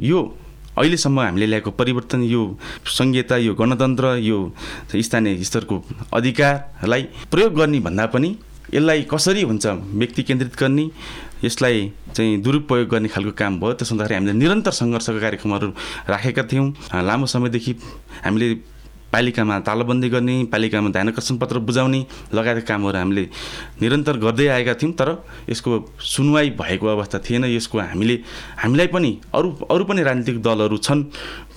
यो 0.03 0.19
अहिलेसम्म 0.79 1.21
हामीले 1.21 1.47
ल्याएको 1.47 1.71
परिवर्तन 1.75 2.23
यो 2.23 2.43
सङ्घीयता 2.87 3.37
यो 3.37 3.55
गणतन्त्र 3.55 4.07
यो 4.23 4.39
स्थानीय 4.95 5.43
स्तरको 5.43 5.77
अधिकारलाई 6.15 7.03
प्रयोग 7.31 7.53
गर्ने 7.59 7.79
भन्दा 7.83 8.07
पनि 8.15 8.31
यसलाई 8.75 9.03
कसरी 9.11 9.43
हुन्छ 9.43 9.67
व्यक्ति 9.67 10.23
केन्द्रित 10.23 10.57
गर्ने 10.61 10.85
यसलाई 11.45 11.93
चाहिँ 12.15 12.41
दुरुपयोग 12.43 12.89
गर्ने 12.89 13.09
खालको 13.09 13.33
काम 13.33 13.61
भयो। 13.61 13.73
त्यसो 13.79 13.95
हुँदाखेरि 13.95 14.15
हामीले 14.15 14.33
निरन्तर 14.39 14.73
सङ्घर्षका 14.73 15.21
कार्यक्रमहरू 15.21 15.69
राखेका 16.09 16.43
थियौँ। 16.51 16.67
लामो 17.09 17.27
समयदेखि 17.27 17.73
हामीले 18.25 18.49
पालिकामा 19.13 19.59
तालबन्दी 19.65 20.09
गर्ने 20.09 20.35
पालिकामा 20.53 20.89
ध्यानकर्षण 20.91 21.37
पत्र 21.41 21.59
बुझाउने 21.65 22.01
लगायतका 22.35 22.65
कामहरू 22.69 22.99
हामीले 22.99 23.25
निरन्तर 23.81 24.17
गर्दै 24.25 24.47
आएका 24.57 24.75
थियौँ 24.75 24.93
तर 24.93 25.09
यसको 25.49 25.71
सुनवाई 25.97 26.51
भएको 26.61 26.87
अवस्था 26.87 27.19
थिएन। 27.25 27.45
यसको 27.49 27.79
हामीले 27.81 28.17
हामीलाई 28.63 28.87
पनि 28.93 29.11
अरू 29.35 29.49
अरू 29.71 29.85
पनि 29.85 30.03
राजनीतिक 30.03 30.43
दलहरू 30.43 30.77
छन् 30.79 31.03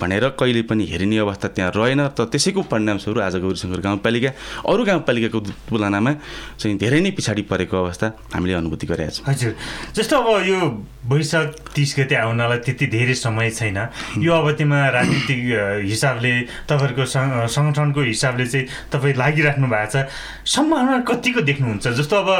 भनेर 0.00 0.28
कहिले 0.40 0.62
पनि 0.64 0.84
हेरिने 0.86 1.18
अवस्था 1.18 1.48
त्यहाँ 1.56 1.72
रहेन। 1.76 2.00
त 2.16 2.20
त्यसैको 2.32 2.62
परिणामस्वरूप 2.72 3.22
आज 3.22 3.36
गौरीशङ्कर 3.44 3.80
गाउँपालिका 3.80 4.30
अरू 4.64 4.82
गाउँपालिकाको 4.84 5.40
तुलनामा 5.68 6.12
चाहिँ 6.58 6.76
धेरै 6.78 7.00
नै 7.00 7.10
पछाडि 7.12 7.42
परेको 7.52 7.76
अवस्था 7.76 8.06
हामीले 8.34 8.54
अनुभूति 8.54 8.86
गरेका 8.86 9.10
छौँ। 9.12 9.24
हजुर 9.28 9.52
जस्तो 9.92 10.14
अब 10.16 10.28
यो 10.48 10.58
वैशाख 11.02 11.74
तिस 11.74 11.94
गते 11.98 12.14
आउनलाई 12.14 12.58
त्यति 12.62 12.86
धेरै 12.86 13.14
समय 13.14 13.50
छैन। 13.50 13.78
यो 14.22 14.32
अवधिमा 14.32 14.78
राजनीतिक 14.94 15.40
हिसाबले 15.90 16.32
तपाईँहरूको 16.70 17.04
सङ्गठनको 17.50 18.00
हिसाबले 18.00 18.46
चाहिँ 18.46 18.66
तपाईँ 18.92 19.14
लागिराख्नु 19.18 19.66
भएको 19.66 19.90
छ। 19.90 20.06
सम्भावना 20.46 20.98
कतिको 21.02 21.40
देख्नुहुन्छ? 21.42 21.88
जस्तो 21.98 22.16
अब 22.16 22.30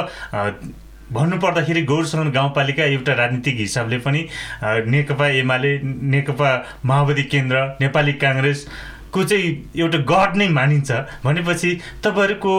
भन्नुपर्दाखेरि 1.13 1.83
गौरसङ्ग 1.83 2.33
गाउँपालिका 2.33 2.85
एउटा 2.85 3.13
राजनीतिक 3.13 3.57
हिसाबले 3.59 3.99
पनि 4.07 4.21
नेकपा 4.63 5.27
एमाले 5.43 5.73
नेकपा 5.83 6.51
माओवादी 6.87 7.23
केन्द्र 7.35 7.57
नेपाली 7.83 8.13
काङ्ग्रेसको 8.23 9.25
चाहिँ 9.25 9.51
एउटा 9.77 9.99
गढ 10.09 10.37
नै 10.39 10.49
मानिन्छ। 10.49 10.91
भनेपछि 11.25 11.71
तपाईँहरूको 12.01 12.55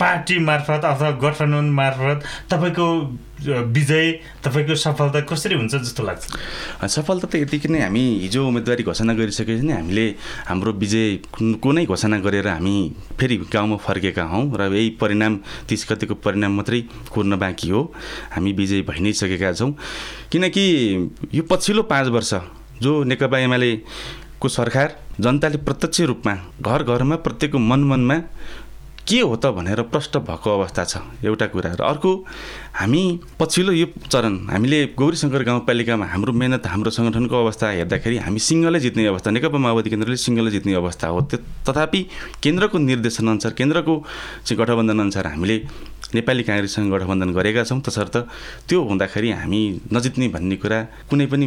पार्टी 0.00 0.38
मार्फत 0.38 0.84
अथवा 0.84 1.10
गठबन्धन 1.22 1.70
मार्फत 1.72 2.24
तपाईँको 2.52 2.86
विजय 3.46 4.12
तपाईँको 4.44 4.74
सफलता 4.74 5.20
कसरी 5.28 5.54
हुन्छ 5.54 5.74
जस्तो 5.74 6.02
लाग्छ? 6.04 6.24
सफलता 6.84 7.28
त 7.28 7.34
यतिकै 7.36 7.68
नै 7.68 7.80
हामी 7.80 8.04
हिजो 8.22 8.46
उम्मेदवारी 8.48 8.82
घोषणा 8.82 9.12
गरिसकेपछि 9.12 9.66
नै 9.66 9.72
हामीले 9.72 10.06
हाम्रो 10.48 10.72
विजयको 10.72 11.72
नै 11.72 11.84
घोषणा 11.86 12.16
गरेर 12.20 12.48
हामी 12.48 12.76
फेरि 13.20 13.36
गाउँमा 13.52 13.76
फर्केका 13.76 14.24
हौँ 14.24 14.44
र 14.52 14.72
यही 14.72 14.90
परिणाम 15.00 15.32
तिस 15.68 15.86
गतिको 15.88 16.14
परिणाम 16.24 16.52
मात्रै 16.56 16.80
कुर्न 17.12 17.36
बाँकी 17.36 17.68
हो। 17.70 17.82
हामी 18.36 18.52
विजय 18.52 18.80
भइ 18.88 19.00
नै 19.00 19.12
सकेका 19.12 19.52
छौँ। 19.52 19.72
किनकि 20.32 20.64
यो 21.34 21.42
पछिल्लो 21.50 21.82
पाँच 21.88 22.08
वर्ष 22.08 22.34
जो 22.82 22.92
नेकपा 23.04 23.38
एमालेको 23.38 24.48
सरकार 24.48 24.88
जनताले 25.20 25.58
प्रत्यक्ष 25.64 26.00
रूपमा 26.12 26.34
घर 26.60 26.82
घरमा 26.84 27.16
प्रत्येकको 27.24 27.58
मन 27.58 27.80
मनमा 27.84 28.16
के 29.08 29.20
हो 29.20 29.36
त 29.38 29.46
भनेर 29.54 29.80
प्रष्ट 29.94 30.16
भएको 30.26 30.50
अवस्था 30.50 30.84
छ 30.84 30.98
एउटा 31.22 31.46
कुरा 31.54 31.70
र 31.78 31.82
अर्को 31.86 32.10
हामी 32.74 33.02
पछिल्लो 33.38 33.72
यो 33.72 33.86
चरण 34.10 34.34
हामीले 34.50 34.78
गौरीशङ्कर 34.98 35.42
गाउँपालिकामा 35.46 36.06
हाम्रो 36.12 36.32
मेहनत 36.34 36.66
हाम्रो 36.66 36.90
सङ्गठनको 36.90 37.36
अवस्था 37.44 37.66
हेर्दाखेरि 37.70 38.16
हामी 38.26 38.40
सिङ्गलै 38.48 38.80
जित्ने 38.82 39.06
अवस्था 39.06 39.30
नेकपा 39.30 39.58
माओवादी 39.62 39.90
केन्द्रले 39.94 40.18
सिङ्गलै 40.26 40.50
जित्ने 40.50 40.74
अवस्था 40.82 41.06
हो। 41.06 41.20
त्यो 41.30 41.38
तथापि 41.66 42.00
केन्द्रको 42.42 42.76
निर्देशनअनुसार 42.90 43.52
केन्द्रको 43.54 43.94
चाहिँ 44.42 44.58
गठबन्धन 44.58 44.98
अनुसार 45.06 45.26
हामीले 45.32 45.56
नेपाली 46.14 46.42
काङ्ग्रेससँग 46.42 46.90
गठबन्धन 46.90 47.30
गरेका 47.38 47.62
छौँ। 47.62 47.80
तसर्थ 47.86 48.16
त्यो 48.66 48.78
हुँदाखेरि 48.90 49.30
हामी 49.38 49.60
नजित्ने 49.94 50.26
भन्ने 50.34 50.56
कुरा 50.58 50.78
कुनै 51.10 51.26
पनि 51.30 51.46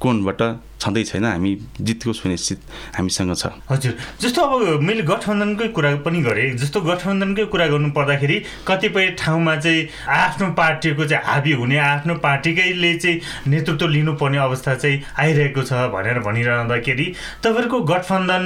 कोणबाट 0.00 0.40
छँदै 0.84 1.04
छैन 1.04 1.24
हामी 1.24 1.52
जितको 1.80 2.12
सुनिश्चित 2.12 2.60
हामीसँग 2.96 3.34
छ। 3.34 3.46
हजुर। 3.72 3.96
जस्तो 4.20 4.40
अब 4.44 4.80
मैले 4.84 5.02
गठबन्धनकै 5.02 5.68
कुरा 5.72 5.94
पनि 6.04 6.20
गरेँ 6.22 6.50
जस्तो 6.60 6.80
गठबन्धनकै 6.80 7.44
कुरा 7.48 7.66
गर्नु 7.72 7.90
पर्दाखेरि 7.96 8.36
कतिपय 8.68 9.06
ठाउँमा 9.18 9.56
चाहिँ 9.56 9.88
आफ्नो 10.12 10.52
पार्टीको 10.52 11.04
चाहिँ 11.08 11.24
हाबी 11.24 11.52
हुने 11.52 11.78
आफ्नो 11.80 12.14
पार्टीकैले 12.20 12.94
चाहिँ 12.98 13.20
नेतृत्व 13.48 13.88
लिनुपर्ने 13.88 14.38
अवस्था 14.38 14.74
चाहिँ 14.74 15.02
आइरहेको 15.18 15.62
छ 15.62 15.72
भनेर 15.94 16.18
भनिरहँदाखेरि 16.20 17.06
तपाईँहरूको 17.42 17.80
गठबन्धन 17.92 18.44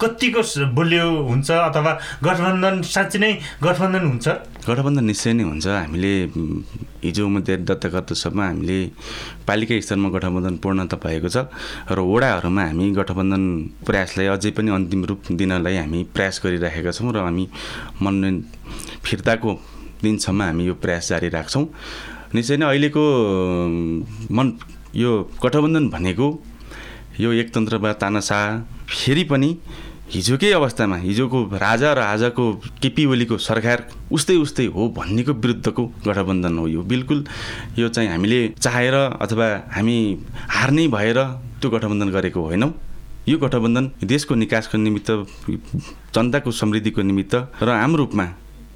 कतिको 0.00 0.42
बलियो 0.78 1.06
हुन्छ 1.28 1.50
अथवा 1.50 1.92
गठबन्धन 2.22 2.74
साँच्चै 2.86 3.18
नै 3.18 3.32
गठबन्धन 3.62 4.04
हुन्छ? 4.06 4.26
गठबन्धन 4.68 5.04
निश्चय 5.10 5.32
नै 5.34 5.44
हुन्छ। 5.50 5.66
हामीले 5.66 6.12
हिजो 7.02 7.22
उम्मेदवार 7.26 7.60
दत्ता 7.68 7.88
गर्दासम्म 7.94 8.40
हामीले 8.40 8.78
पालिका 9.48 9.74
स्तरमा 9.82 10.08
गठबन्धन 10.14 10.54
पूर्णता 10.62 10.96
भएको 11.02 11.28
छ 11.34 11.50
र 11.90 11.98
वडाहरूमा 11.98 12.62
हामी 12.70 12.84
गठबन्धन 12.94 13.42
प्रयासलाई 13.86 14.26
अझै 14.34 14.50
पनि 14.54 14.70
अन्तिम 14.78 15.02
रूप 15.08 15.20
दिनलाई 15.34 15.76
हामी 15.82 15.98
प्रयास 16.14 16.36
गरिराखेका 16.44 16.92
छौँ 16.94 17.10
र 17.14 17.18
हामी 17.26 17.44
मनोनयन 18.02 18.36
फिर्ताको 19.02 19.50
दिनसम्म 20.02 20.40
हामी 20.42 20.62
यो 20.70 20.74
प्रयास 20.78 21.08
जारी 21.10 21.28
राख्छौँ। 21.34 21.66
निश्चय 22.34 22.56
नै 22.60 22.66
अहिलेको 22.70 23.02
मन 24.30 24.46
यो 24.94 25.10
गठबन्धन 25.42 25.84
भनेको 25.90 26.26
यो 27.20 27.32
एकतन्त्रबाट 27.32 27.94
तानासा 28.00 28.38
फेरि 28.88 29.24
पनि 29.30 29.50
हिजोकै 30.14 30.50
अवस्थामा 30.52 30.96
हिजोको 30.96 31.38
राजा 31.58 31.92
र 31.92 32.00
आजको 32.00 32.44
केपी 32.82 33.04
ओलीको 33.06 33.36
सरकार 33.38 33.78
उस्तै 34.12 34.36
उस्तै 34.44 34.66
हो 34.74 34.88
भन्नेको 34.96 35.32
विरुद्धको 35.34 35.82
गठबन्धन 36.06 36.58
हो 36.58 36.66
यो। 36.68 36.82
बिल्कुल 36.82 37.24
यो 37.78 37.88
चाहिँ 37.88 38.08
हामीले 38.10 38.40
चाहेर 38.56 38.94
अथवा 39.20 39.48
हामी 39.74 39.96
हार्ने 40.48 40.86
भएर 40.88 41.18
त्यो 41.60 41.70
गठबन्धन 41.70 42.08
गरेको 42.16 42.40
होइनौँ। 42.40 42.72
यो 43.28 43.38
गठबन्धन 43.38 43.90
देशको 44.04 44.34
निकासको 44.34 44.78
निमित्त 44.78 45.10
जनताको 46.14 46.50
समृद्धिको 46.50 47.02
निमित्त 47.02 47.34
र 47.62 47.68
आम 47.68 47.96
रूपमा 47.96 48.26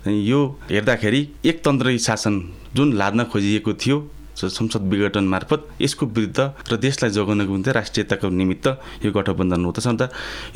यो 0.09 0.41
हेर्दाखेरि 0.71 1.23
एकतन्त्री 1.47 1.99
शासन 1.99 2.35
जुन 2.75 2.93
लाद्न 2.93 3.25
खोजिएको 3.33 3.73
थियो 3.75 3.97
संसद 4.37 4.83
विघटन 4.91 5.25
मार्फत 5.29 5.69
यसको 5.81 6.07
विरुद्ध 6.09 6.41
र 6.73 6.77
देशलाई 6.79 7.11
जोगाउनको 7.11 7.53
निम्ति 7.53 7.73
राष्ट्रियताको 7.73 8.29
निमित्त 8.31 8.67
यो 9.05 9.13
गठबन्धन 9.13 9.65
हो 9.65 9.73
त्यसर्थ 9.73 10.03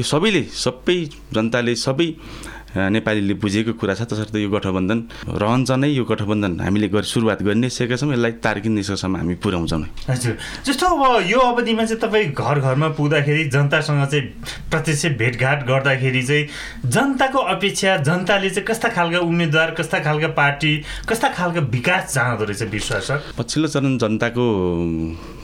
यो 0.00 0.04
सबैले 0.04 0.42
सबै 0.56 0.98
जनताले 1.34 1.74
सबै 1.86 2.08
नेपालीले 2.76 3.34
बुझेको 3.40 3.72
कुरा 3.80 3.94
छ 3.94 4.02
तसर्थ 4.12 4.36
यो 4.36 4.48
गठबन्धन 4.50 4.98
रहन्छ 5.26 5.70
नै 5.80 5.88
यो 5.88 6.04
गठबन्धन 6.04 6.60
हामीले 6.60 6.88
गरी 6.92 7.08
सुरुवात 7.08 7.42
गरि 7.42 7.58
नै 7.58 7.68
सकेका 7.72 7.96
छौँ 7.96 8.12
यसलाई 8.12 8.32
तार्किक 8.44 8.72
निष्कर्षमा 8.76 9.18
हामी 9.18 9.34
पुर्याउँछौँ 9.40 9.80
नै 9.80 9.88
हजुर। 10.08 10.36
जस्तो 10.66 10.86
अब 10.86 11.26
यो 11.30 11.38
अवधिमा 11.40 11.84
चाहिँ 11.84 12.00
तपाईँ 12.02 12.32
घर 12.36 12.60
घरमा 12.60 12.88
पुग्दाखेरि 13.00 13.44
जनतासँग 13.48 14.04
चाहिँ 14.06 14.24
प्रत्यक्ष 14.70 15.04
भेटघाट 15.18 15.66
गर्दाखेरि 15.66 16.22
चाहिँ 16.22 16.90
जनताको 16.90 17.38
अपेक्षा 17.56 17.96
जनताले 18.04 18.50
चाहिँ 18.50 18.66
कस्ता 18.66 18.88
खालका 18.92 19.18
उम्मेदवार 19.24 19.70
कस्ता 19.78 19.98
खालका 20.04 20.28
पार्टी 20.36 20.72
कस्ता 21.08 21.28
खालको 21.32 21.60
विकास 21.72 22.14
चाहँदो 22.14 22.44
रहेछ 22.44 22.62
विश्वास? 22.72 23.10
पछिल्लो 23.38 23.68
चरण 23.68 23.98
जनताको 23.98 24.44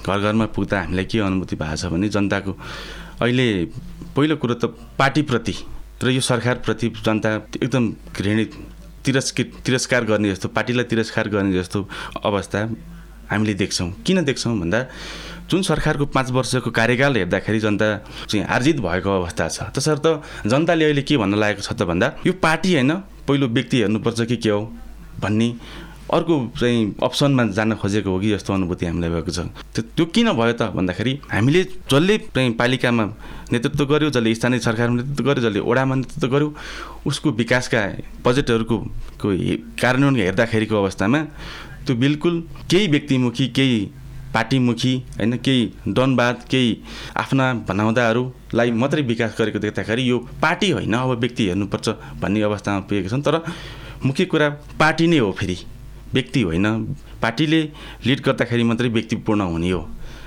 घर 0.06 0.18
घरमा 0.18 0.46
पुग्दा 0.52 0.80
हामीलाई 0.80 1.04
के 1.04 1.18
अनुभूति 1.20 1.56
भएको 1.56 1.76
छ 1.76 1.92
भने 1.92 2.08
जनताको 2.08 2.52
अहिले 3.22 3.46
पहिलो 4.16 4.36
कुरो 4.36 4.54
त 4.54 4.74
पार्टीप्रति 4.98 5.54
र 6.02 6.10
यो 6.10 6.20
सरकारप्रति 6.20 6.88
जनता 7.04 7.30
एकदम 7.62 7.84
घृणित 8.12 8.52
तिरस्कृत 9.04 9.52
तिरस्कार 9.66 10.04
गर्ने 10.04 10.30
जस्तो 10.30 10.48
पार्टीलाई 10.48 10.84
तिरस्कार 10.84 11.28
गर्ने 11.28 11.52
जस्तो 11.52 11.88
अवस्था 12.24 12.60
हामीले 13.30 13.54
देख्छौँ। 13.54 13.90
किन 14.06 14.24
देख्छौँ 14.24 14.58
भन्दा 14.58 14.80
जुन 15.50 15.62
सरकारको 15.62 16.06
पाँच 16.06 16.30
वर्षको 16.30 16.70
कार्यकाल 16.70 17.16
हेर्दाखेरि 17.16 17.60
जनता 17.60 17.86
चाहिँ 18.28 18.46
आर्जित 18.46 18.80
भएको 18.80 19.10
अवस्था 19.10 19.48
छ। 19.48 19.62
तसर्थ 19.76 20.06
जनताले 20.46 20.84
अहिले 20.84 21.02
के 21.02 21.16
भन्न 21.16 21.34
लागेको 21.38 21.62
छ 21.62 21.72
त 21.72 21.82
भन्दा 21.82 22.06
यो 22.26 22.32
पार्टी 22.38 22.72
होइन 22.74 22.92
पहिलो 23.28 23.46
व्यक्ति 23.48 23.76
हेर्नुपर्छ 23.80 24.20
कि 24.22 24.36
के 24.36 24.50
हो 24.50 24.60
भन्ने 25.20 25.48
अर्को 26.12 26.34
चाहिँ 26.60 26.94
अप्सनमा 27.02 27.44
जान 27.56 27.74
खोजेको 27.80 28.10
हो 28.10 28.18
कि 28.20 28.30
जस्तो 28.30 28.52
अनुभूति 28.52 28.86
हामीलाई 28.86 29.10
भएको 29.10 29.30
छ। 29.30 29.38
त्यो 29.74 30.04
किन 30.12 30.32
भयो 30.32 30.52
त 30.52 30.68
भन्दाखेरि 30.76 31.12
हामीले 31.32 31.62
जसले 31.88 32.18
चाहिँ 32.30 32.52
पालिकामा 32.60 33.04
नेतृत्व 33.52 33.84
गर्यो 33.84 34.10
जसले 34.10 34.34
स्थानीय 34.34 34.58
सरकारमा 34.60 34.96
नेतृत्व 34.96 35.24
गर्यो 35.24 35.42
जसले 35.48 35.60
ओडामा 35.60 35.94
नेतृत्व 35.94 36.28
गर्यो 36.28 36.54
उसको 37.06 37.30
विकासका 37.32 37.80
बजेटहरूको 38.24 38.76
कार्यान्वयन 39.80 40.16
हेर्दाखेरिको 40.16 40.76
अवस्थामा 40.76 41.20
त्यो 41.86 41.96
बिल्कुल 41.96 42.34
केही 42.70 42.86
व्यक्तिमुखी 42.86 43.46
केही 43.56 43.80
पार्टीमुखी 44.34 44.94
होइन 45.16 45.36
केही 45.44 45.62
डनवाद 45.88 46.36
केही 46.50 46.70
आफ्ना 47.16 47.52
भनाउँदाहरूलाई 47.68 48.70
मात्रै 48.70 49.02
विकास 49.02 49.34
गरेको 49.38 49.58
देख्दाखेरि 49.58 50.08
यो 50.10 50.18
पार्टी 50.42 50.70
होइन 50.70 50.94
अब 50.94 51.18
व्यक्ति 51.20 51.48
हेर्नुपर्छ 51.48 51.88
भन्ने 52.20 52.42
अवस्थामा 52.42 52.80
पुगेको 52.88 53.08
छन्। 53.08 53.22
तर 53.22 53.36
मुख्य 54.06 54.24
कुरा 54.24 54.48
पार्टी 54.80 55.06
नै 55.06 55.18
हो 55.18 55.32
फेरि। 55.32 55.56
व्यक्ति 56.14 56.40
होइन। 56.42 56.66
पार्टीले 57.22 57.60
लिड 58.06 58.20
गर्दाखेरि 58.20 58.62
मात्रै 58.62 58.88
व्यक्तिपूर्ण 58.88 59.40
हुने 59.52 59.70
हो। 59.70 59.80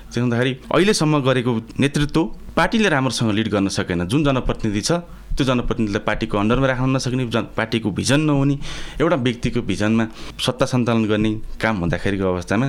त्यसो 0.06 0.22
हुँदाखेरि 0.22 0.52
अहिलेसम्म 0.74 1.20
गरेको 1.28 1.52
नेतृत्व 1.80 2.22
पार्टीले 2.56 2.90
राम्रोसँग 2.90 3.32
लिड 3.38 3.48
गर्न 3.52 3.68
सकेन। 3.70 4.08
जुन 4.08 4.24
जनप्रतिनिधि 4.24 4.82
छ 4.82 4.92
त्यो 5.36 5.44
जनप्रतिनिधिलाई 5.46 6.04
पार्टीको 6.08 6.38
अन्डरमा 6.38 6.68
राख्न 6.68 6.90
नसक्ने 6.96 7.26
जन 7.28 7.46
पार्टीको 7.58 7.92
भिजन 7.92 8.20
नहुने 8.24 8.56
एउटा 9.02 9.16
व्यक्तिको 9.20 9.62
भिजनमा 9.68 10.06
सत्ता 10.40 10.66
सञ्चालन 10.66 11.06
गर्ने 11.12 11.32
काम 11.62 11.76
हुँदाखेरिको 11.84 12.26
अवस्थामा 12.34 12.68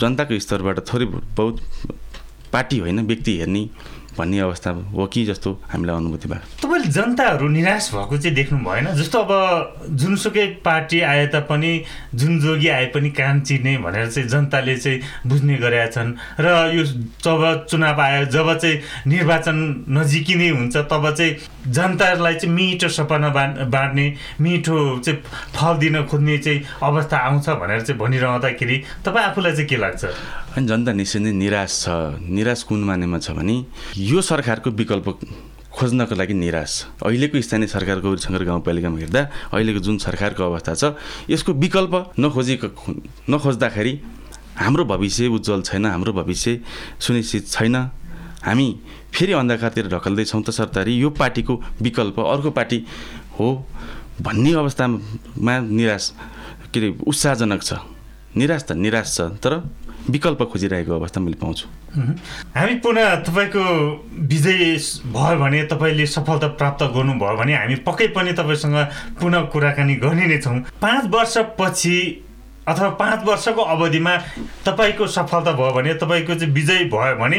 जनताको 0.00 0.38
स्तरबाट 0.38 0.78
थोरै 0.88 1.06
बहुत 1.34 1.56
पार्टी 2.52 2.78
होइन 2.78 2.98
व्यक्ति 3.06 3.32
हेर्ने 3.38 3.62
भन्ने 4.20 4.38
अवस्था 4.40 4.70
हो 4.92 5.06
कि 5.06 5.24
जस्तो 5.26 5.50
हामीलाई 5.72 5.96
अनुभूति 5.96 6.28
भयो? 6.28 6.40
तपाईँले 6.60 6.88
जनताहरू 6.92 7.48
निराश 7.48 7.90
भएको 7.94 8.18
चाहिँ 8.18 8.34
देख्नु 8.36 8.58
भएन। 8.60 8.86
जस्तो 9.00 9.18
अब 9.18 9.32
जुनसुकै 9.96 10.46
पार्टी 10.64 11.00
आए 11.00 11.26
तापनि 11.32 11.72
जुन 12.14 12.40
जोगी 12.40 12.68
आए 12.68 12.86
पनि 12.94 13.10
कान 13.10 13.40
चिर्ने 13.40 13.76
भनेर 13.80 14.10
चाहिँ 14.10 14.28
जनताले 14.28 14.76
चाहिँ 14.76 15.00
बुझ्ने 15.26 15.56
गरेका 15.56 15.86
छन्। 15.90 16.14
र 16.40 16.46
यो 16.76 16.84
जब 17.24 17.66
चुनाव 17.70 18.00
आयो 18.00 18.24
जब 18.28 18.48
चाहिँ 18.58 18.80
निर्वाचन 19.06 19.56
नजिकै 19.88 20.34
नै 20.34 20.48
हुन्छ 20.48 20.76
तब 20.76 21.10
चाहिँ 21.10 21.72
जनतालाई 21.72 22.34
चाहिँ 22.34 22.54
मिठो 22.54 22.88
सपना 22.88 23.28
बाँड्ने 23.28 24.06
मिठो 24.40 24.76
चाहिँ 24.98 25.18
फल 25.56 25.76
दिन 25.78 26.02
खोज्ने 26.06 26.38
चाहिँ 26.38 26.62
अवस्था 26.82 27.16
आउँछ 27.18 27.48
भनेर 27.60 27.80
चाहिँ 27.80 27.98
भनिरहँदाखेरि 28.00 28.76
तपाईँ 29.04 29.26
आफूलाई 29.26 29.52
चाहिँ 29.52 29.68
के 29.68 29.76
लाग्छ? 29.76 30.04
अनि 30.50 30.66
जनता 30.66 30.92
निश्चय 30.98 31.18
नै 31.22 31.32
निराश 31.32 31.70
छ। 31.86 32.18
निराश 32.26 32.62
कुन 32.66 32.82
मानेमा 32.82 33.18
छ 33.22 33.30
भने 33.38 33.54
यो 33.94 34.18
सरकारको 34.18 34.70
विकल्प 34.74 35.06
खोज्नको 35.70 36.14
लागि 36.18 36.34
निराश। 36.34 36.72
अहिलेको 37.06 37.38
स्थानीय 37.38 37.70
सरकारको 37.70 38.18
शङ्कर 38.18 38.42
गाउँपालिकामा 38.50 38.98
हेर्दा 38.98 39.22
अहिलेको 39.54 39.78
जुन 39.78 39.96
सरकारको 40.02 40.42
अवस्था 40.42 40.74
छ 40.74 40.84
यसको 41.30 41.54
विकल्प 41.54 41.94
नखोजेको 42.18 42.66
नखोज्दाखेरि 43.30 43.92
हाम्रो 44.58 44.84
भविष्य 44.90 45.26
उज्जवल 45.38 45.62
छैन 45.62 45.86
हाम्रो 45.86 46.12
भविष्य 46.18 46.60
सुनिश्चित 46.98 47.46
छैन। 47.46 47.76
हामी 48.42 48.68
फेरि 49.14 49.32
अन्धकारतिर 49.38 49.86
ढकल्दैछौँ 49.94 50.42
तसर्थ 50.42 50.76
यो 50.90 51.10
पार्टीको 51.14 51.54
विकल्प 51.78 52.18
अर्को 52.26 52.50
पार्टी 52.50 52.78
हो 53.38 53.48
भन्ने 54.18 54.52
अवस्थामा 54.58 55.54
निराश 55.62 56.04
के 56.74 56.78
अरे 56.80 56.88
उत्साहजनक 57.06 57.62
छ। 57.62 57.70
निराश 58.34 58.62
त 58.66 58.72
निराश 58.74 59.06
छ 59.14 59.20
तर 59.38 59.54
विकल्प 60.10 60.42
खोजिरहेको 60.52 60.94
अवस्था 60.94 61.20
मैले 61.20 61.36
पाउँछु। 61.36 61.66
हामी 62.56 62.74
पुनः 62.84 63.14
तपाईँको 63.24 63.64
विजय 64.26 64.74
भयो 65.10 65.36
भने 65.40 65.62
तपाईँले 65.66 66.06
सफलता 66.06 66.48
प्राप्त 66.60 66.82
गर्नुभयो 66.94 67.36
भने 67.36 67.54
हामी 67.56 67.74
पक्कै 67.86 68.08
पनि 68.16 68.32
तपाईँसँग 68.32 68.76
पुनः 69.20 69.40
कुराकानी 69.52 69.94
गर्ने 70.02 70.26
नै 70.26 70.38
छौँ। 70.38 70.58
पाँच 70.80 71.06
वर्षपछि 71.10 71.98
अथवा 72.68 72.88
पाँच 72.94 73.24
वर्षको 73.26 73.62
अवधिमा 73.62 74.16
तपाईँको 74.66 75.06
सफलता 75.06 75.52
भयो 75.52 75.72
भने 75.72 75.94
तपाईँको 75.94 76.34
चाहिँ 76.34 76.52
विजय 76.54 76.84
भयो 76.92 77.16
भने 77.16 77.38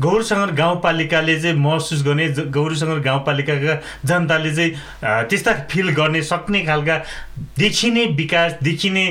गौरसङ्गर 0.00 0.50
गाउँपालिकाले 0.54 1.34
चाहिँ 1.40 1.56
महसुस 1.56 2.02
गर्ने 2.04 2.28
गौरीसङ्गर 2.52 2.98
गाउँपालिकाका 3.00 3.74
जनताले 4.04 4.50
चाहिँ 4.54 4.70
त्यस्ता 5.28 5.52
फिल 5.72 5.88
गर्ने 5.96 6.22
सक्ने 6.22 6.64
खालका 6.66 6.96
देखिने 7.58 8.04
विकास 8.20 8.52
देखिने 8.62 9.04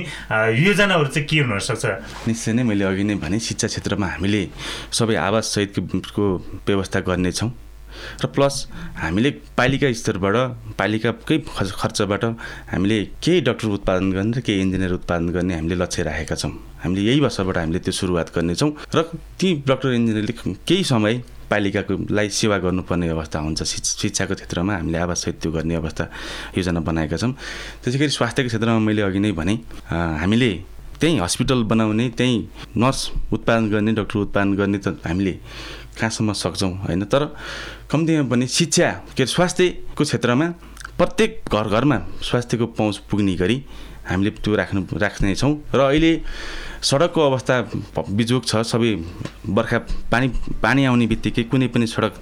योजनाहरू 0.62 1.08
चाहिँ 1.10 1.28
के 1.28 1.40
हुनसक्छ? 1.42 1.86
निश्चय 2.30 2.54
नै 2.54 2.64
मैले 2.64 2.86
अघि 2.86 3.04
नै 3.04 3.16
भने 3.18 3.40
शिक्षा 3.40 3.68
क्षेत्रमा 3.68 4.08
हामीले 4.08 4.48
सबै 4.94 5.16
आवास 5.26 5.46
सहितको 5.56 6.24
व्यवस्था 6.68 7.00
गर्नेछौँ। 7.10 7.52
र 8.22 8.28
प्लस 8.28 8.56
हामीले 9.00 9.30
पालिका 9.58 9.88
स्तरबाट 9.96 10.36
पालिकाकै 10.78 11.38
खर्चबाट 11.48 12.24
हामीले 12.72 12.98
केही 13.24 13.42
डक्टर 13.48 13.68
उत्पादन 13.80 14.12
गर्ने 14.12 14.38
र 14.38 14.42
केही 14.44 14.62
इन्जिनियर 14.62 14.94
उत्पादन 15.00 15.30
गर्ने 15.32 15.54
हामीले 15.56 15.76
लक्ष्य 15.80 16.04
राखेका 16.04 16.36
छौँ। 16.36 16.52
हामीले 16.86 17.02
यही 17.10 17.20
वर्षबाट 17.26 17.58
हामीले 17.58 17.80
त्यो 17.82 17.94
सुरुवात 18.00 18.28
गर्नेछौँ 18.36 18.72
र 18.94 18.98
ती 19.40 19.48
डक्टर 19.66 19.90
इन्जिनियरले 19.98 20.34
केही 20.70 20.84
समय 20.86 21.14
पालिकाकोलाई 21.50 22.28
सेवा 22.30 22.58
गर्नुपर्ने 22.58 23.06
अवस्था 23.14 23.38
हुन्छ 23.46 23.62
शिक्षाको 24.02 24.34
क्षेत्रमा 24.34 24.74
हामीले 24.82 24.98
आवास 25.06 25.26
त्यो 25.42 25.50
गर्ने 25.52 25.76
अवस्था 25.82 26.04
योजना 26.58 26.80
बनाएका 26.82 27.18
छौँ। 27.22 27.34
त्यसै 27.86 27.98
गरी 28.02 28.14
स्वास्थ्यको 28.18 28.50
क्षेत्रमा 28.50 28.80
मैले 28.82 29.02
अघि 29.06 29.20
नै 29.22 29.32
भने 29.34 29.54
हामीले 30.22 30.52
त्यहीँ 30.98 31.20
हस्पिटल 31.22 31.64
बनाउने 31.70 32.06
त्यहीँ 32.18 32.38
नर्स 32.82 33.00
उत्पादन 33.36 33.64
गर्ने 33.70 33.92
डक्टर 33.94 34.18
उत्पादन 34.26 34.50
गर्ने 34.58 34.78
त 34.82 34.88
हामीले 35.06 35.34
कहाँसम्म 36.00 36.34
सक्छौँ 36.34 36.72
होइन? 36.88 37.04
तर 37.06 37.24
कम्तीमा 37.92 38.24
पनि 38.32 38.46
शिक्षा 38.48 38.90
के 39.16 39.24
अरे 39.24 39.32
स्वास्थ्यको 39.32 40.04
क्षेत्रमा 40.04 40.48
प्रत्येक 40.98 41.52
घर 41.52 41.68
घरमा 41.76 41.98
स्वास्थ्यको 42.24 42.66
पहुँच 42.78 42.98
पुग्ने 43.12 43.36
गरी 43.36 43.58
हामीले 44.08 44.30
त्यो 44.40 44.56
राख्नु 44.56 44.82
राख्नेछौँ। 44.96 45.54
र 45.76 45.80
अहिले 45.92 46.12
सडकको 46.80 47.20
अवस्था 47.22 47.56
बिजोग 48.16 48.44
छ। 48.46 48.64
सबै 48.64 48.92
बर्खा 49.44 49.80
पानी 50.12 50.28
पानी 50.64 50.86
आउने 50.88 51.06
बित्तिकै 51.12 51.44
कुनै 51.52 51.68
पनि 51.76 51.88
सडक 51.88 52.14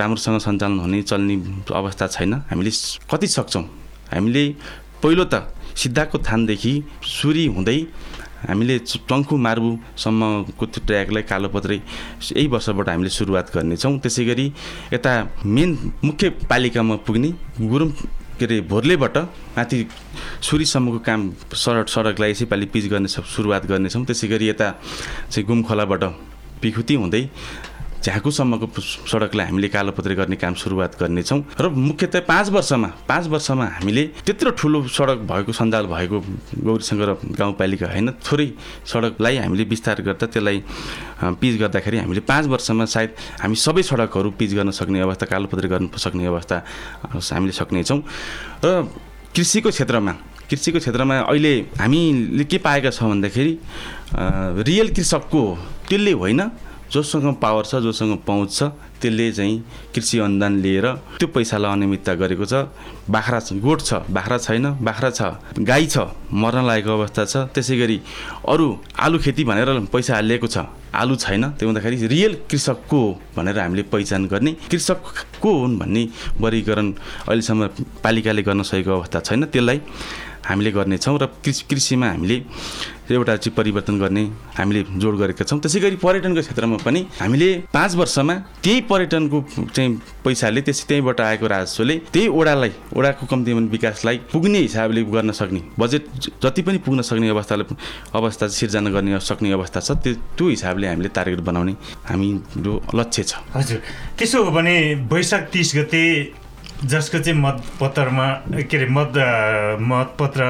राम्रोसँग 0.00 0.38
सञ्चालन 0.40 0.78
हुने 0.80 1.02
चल्ने 1.04 1.34
अवस्था 1.68 2.06
छैन। 2.16 2.32
हामीले 2.48 2.72
कति 3.12 3.26
सक्छौँ? 3.28 3.64
हामीले 4.14 4.44
पहिलो 5.04 5.24
त 5.28 5.52
सिद्धाको 5.76 6.18
थानदेखि 6.24 6.72
सुरी 7.04 7.44
हुँदै 7.52 7.78
हामीले 8.46 8.78
टङ्कु 9.10 9.34
मार्बुसम्मको 9.46 10.64
त्यो 10.66 10.80
ट्र्याकलाई 10.86 11.22
कालोपत्रै 11.26 11.78
यही 11.78 12.46
वर्षबाट 12.54 12.88
हामीले 12.88 13.10
सुरुवात 13.10 13.46
गर्नेछौँ। 13.54 13.98
त्यसै 13.98 14.24
गरी 14.30 14.46
यता 14.94 15.12
मेन 15.44 15.70
मुख्य 16.06 16.26
पालिकामा 16.46 16.94
पुग्ने 17.06 17.30
गुरुङ 17.58 17.90
के 18.38 18.44
अरे 18.46 18.56
भोर्लेबाट 18.70 19.16
माथि 19.58 19.78
सुरीसम्मको 20.46 20.98
काम 21.02 21.20
सडक 21.50 21.88
सडकलाई 21.90 22.30
यसैपालि 22.30 22.66
पिच 22.70 22.86
गर्ने 22.86 23.08
सुरुवात 23.10 23.66
गर्नेछौँ। 23.66 24.04
त्यसै 24.06 24.26
गरी 24.30 24.46
यता 24.54 24.68
चाहिँ 25.30 25.46
गुम 25.46 25.62
खोलाबाट 25.66 26.02
पिखुती 26.62 26.94
हुँदै 26.94 27.22
झ्याकुसम्मको 27.98 28.66
सडकलाई 29.10 29.46
हामीले 29.46 29.68
कालोपत्री 29.68 30.14
गर्ने 30.14 30.36
काम 30.36 30.54
सुरुवात 30.54 30.94
गर्नेछौँ 31.00 31.40
र 31.60 31.68
मुख्यतः 31.68 32.20
पाँच 32.30 32.48
वर्षमा 32.50 32.88
पाँच 33.08 33.26
वर्षमा 33.26 33.66
हामीले 33.76 34.04
त्यत्रो 34.26 34.50
ठुलो 34.54 34.78
सडक 34.86 35.18
भएको 35.26 35.52
सञ्जाल 35.52 35.86
भएको 35.86 36.18
गौरीसँग 36.62 37.02
गाउँपालिका 37.38 37.86
होइन 37.86 38.10
थोरै 38.22 38.48
सडकलाई 38.86 39.36
हामीले 39.42 39.64
विस्तार 39.64 40.02
गर्दा 40.06 40.26
त्यसलाई 40.30 40.62
पिच 41.42 41.54
गर्दाखेरि 41.58 41.98
हामीले 41.98 42.22
पाँच 42.22 42.46
वर्षमा 42.46 42.84
सायद 42.86 43.10
हामी 43.42 43.56
सबै 43.56 43.82
सडकहरू 43.82 44.30
पिच 44.38 44.54
गर्न 44.54 44.70
सक्ने 44.70 45.00
अवस्था 45.02 45.26
कालोपत्री 45.26 45.68
गर्न 45.68 45.90
सक्ने 45.98 46.26
अवस्था 46.26 46.56
हामीले 47.34 47.52
सक्नेछौँ। 47.52 48.00
र 48.64 48.86
कृषिको 49.34 49.70
क्षेत्रमा 49.70 50.12
कृषिको 50.50 50.78
क्षेत्रमा 50.78 51.18
अहिले 51.26 51.52
हामीले 51.82 52.44
के 52.44 52.58
पाएका 52.58 52.90
छौँ 52.90 53.10
भन्दाखेरि 53.10 53.52
रियल 54.64 54.88
कृषकको 54.94 55.42
त्यसले 55.88 56.12
होइन 56.12 56.40
जोसँग 56.92 57.34
पावर 57.42 57.64
छ 57.64 57.74
जोसँग 57.84 58.16
पहुँच 58.26 58.50
छ 58.52 58.62
त्यसले 59.00 59.30
चाहिँ 59.32 59.56
कृषि 59.94 60.18
अनुदान 60.18 60.52
लिएर 60.60 60.86
त्यो 61.18 61.28
पैसालाई 61.28 61.72
अनियमितता 61.72 62.14
गरेको 62.14 62.44
छ। 62.44 62.54
बाख्रा 63.10 63.38
छ 63.40 63.52
गोठ 63.62 63.78
छ 63.82 63.94
बाख्रा 64.10 64.38
छैन 64.38 64.66
बाख्रा 64.82 65.10
छ 65.10 65.22
गाई 65.60 65.86
छ 65.86 65.96
मर्न 66.32 66.66
लागेको 66.66 66.92
अवस्था 66.98 67.24
छ। 67.24 67.36
त्यसै 67.54 67.76
गरी 67.78 68.00
अरू 68.48 68.66
आलु 68.98 69.18
खेती 69.18 69.44
भनेर 69.44 69.68
पैसा 69.92 70.14
हालिएको 70.14 70.46
छ 70.48 70.66
आलु 70.94 71.14
छैन 71.14 71.44
त्यो 71.54 71.68
हुँदाखेरि 71.68 71.96
रियल 72.08 72.32
कृषक 72.50 72.78
को 72.90 72.98
हो 72.98 73.10
भनेर 73.36 73.58
हामीले 73.58 73.82
पहिचान 73.92 74.26
गर्ने 74.26 74.52
कृषक 74.70 75.00
को 75.42 75.52
हुन् 75.60 75.78
भन्ने 75.78 76.02
वर्गीकरण 76.40 76.86
अहिलेसम्म 77.28 77.68
पालिकाले 78.02 78.42
गर्न 78.42 78.62
सकेको 78.64 78.90
अवस्था 78.90 79.20
छैन। 79.20 79.44
त्यसलाई 79.52 79.80
हामीले 80.48 80.70
गर्नेछौँ 80.72 81.18
र 81.22 81.26
कृषि 81.44 81.64
कृषिमा 81.70 82.06
हामीले 82.08 82.36
एउटा 83.10 83.36
चाहिँ 83.36 83.54
परिवर्तन 83.56 83.98
गर्ने 83.98 84.24
हामीले 84.58 84.82
जोड 84.98 85.16
गरेका 85.18 85.44
छौँ। 85.44 85.58
त्यसै 85.60 85.80
गरी 85.80 85.96
पर्यटनको 85.96 86.40
क्षेत्रमा 86.40 86.76
पनि 86.84 87.00
हामीले 87.20 87.48
पाँच 87.72 87.94
वर्षमा 87.96 88.34
त्यही 88.64 88.80
पर्यटनको 88.90 89.38
चाहिँ 89.74 89.90
पैसाले 90.24 90.60
त्यसै 90.62 90.84
त्यहीँबाट 90.88 91.20
आएको 91.20 91.46
राजस्वले 91.46 91.96
त्यही 92.12 92.28
ओडालाई 92.28 92.72
ओडाको 92.96 93.26
कम्तीमा 93.26 93.60
विकासलाई 93.70 94.16
पुग्ने 94.32 94.58
हिसाबले 94.58 95.02
गर्न 95.08 95.32
सक्ने 95.32 95.60
बजेट 95.78 96.04
जति 96.42 96.62
पनि 96.62 96.78
पुग्न 96.84 97.00
सक्ने 97.02 97.28
अवस्थालाई 97.28 97.76
अवस्था 98.14 98.48
सिर्जना 98.58 98.90
गर्ने 98.90 99.20
सक्ने 99.20 99.52
अवस्था 99.52 99.80
छ 99.80 99.90
त्यो 100.04 100.14
त्यो 100.36 100.48
हिसाबले 100.48 100.86
हामीले 100.88 101.08
टार्गेट 101.14 101.40
बनाउने 101.48 101.72
हाम्रो 102.08 102.72
लक्ष्य 102.94 103.22
छ। 103.22 103.32
हजुर। 103.54 103.80
त्यसो 104.18 104.44
हो 104.44 104.50
भने 104.50 104.74
वैशाख 105.12 105.42
तिस 105.52 105.72
गते 105.76 106.02
जसको 106.84 107.18
चाहिँ 107.18 107.38
मतपत्रमा 107.40 108.26
के 108.70 108.76
अरे 108.76 108.86
मत 108.86 109.12
मतपत्र 109.82 110.42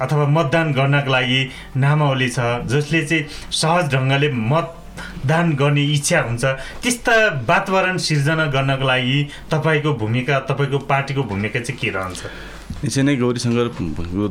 अथवा 0.00 0.26
मतदान 0.36 0.72
गर्नको 0.72 1.10
लागि 1.10 1.40
नामावली 1.76 2.28
छ 2.30 2.38
जसले 2.72 3.00
चाहिँ 3.06 3.26
सहज 3.52 3.94
ढङ्गले 3.94 4.28
मतदान 4.32 5.46
गर्ने 5.60 5.84
इच्छा 5.94 6.20
हुन्छ। 6.28 6.44
त्यस्ता 6.82 7.14
वातावरण 7.48 7.96
सिर्जना 8.06 8.46
गर्नको 8.54 8.86
लागि 8.86 9.18
तपाईँको 9.50 9.92
भूमिका 10.02 10.38
तपाईँको 10.50 10.78
पार्टीको 10.90 11.22
भूमिका 11.30 11.60
चाहिँ 11.60 11.80
के 11.80 11.90
रहन्छ? 11.90 12.22
निश्चय 12.84 13.02
नै 13.02 13.16
गौरीसँग 13.16 13.58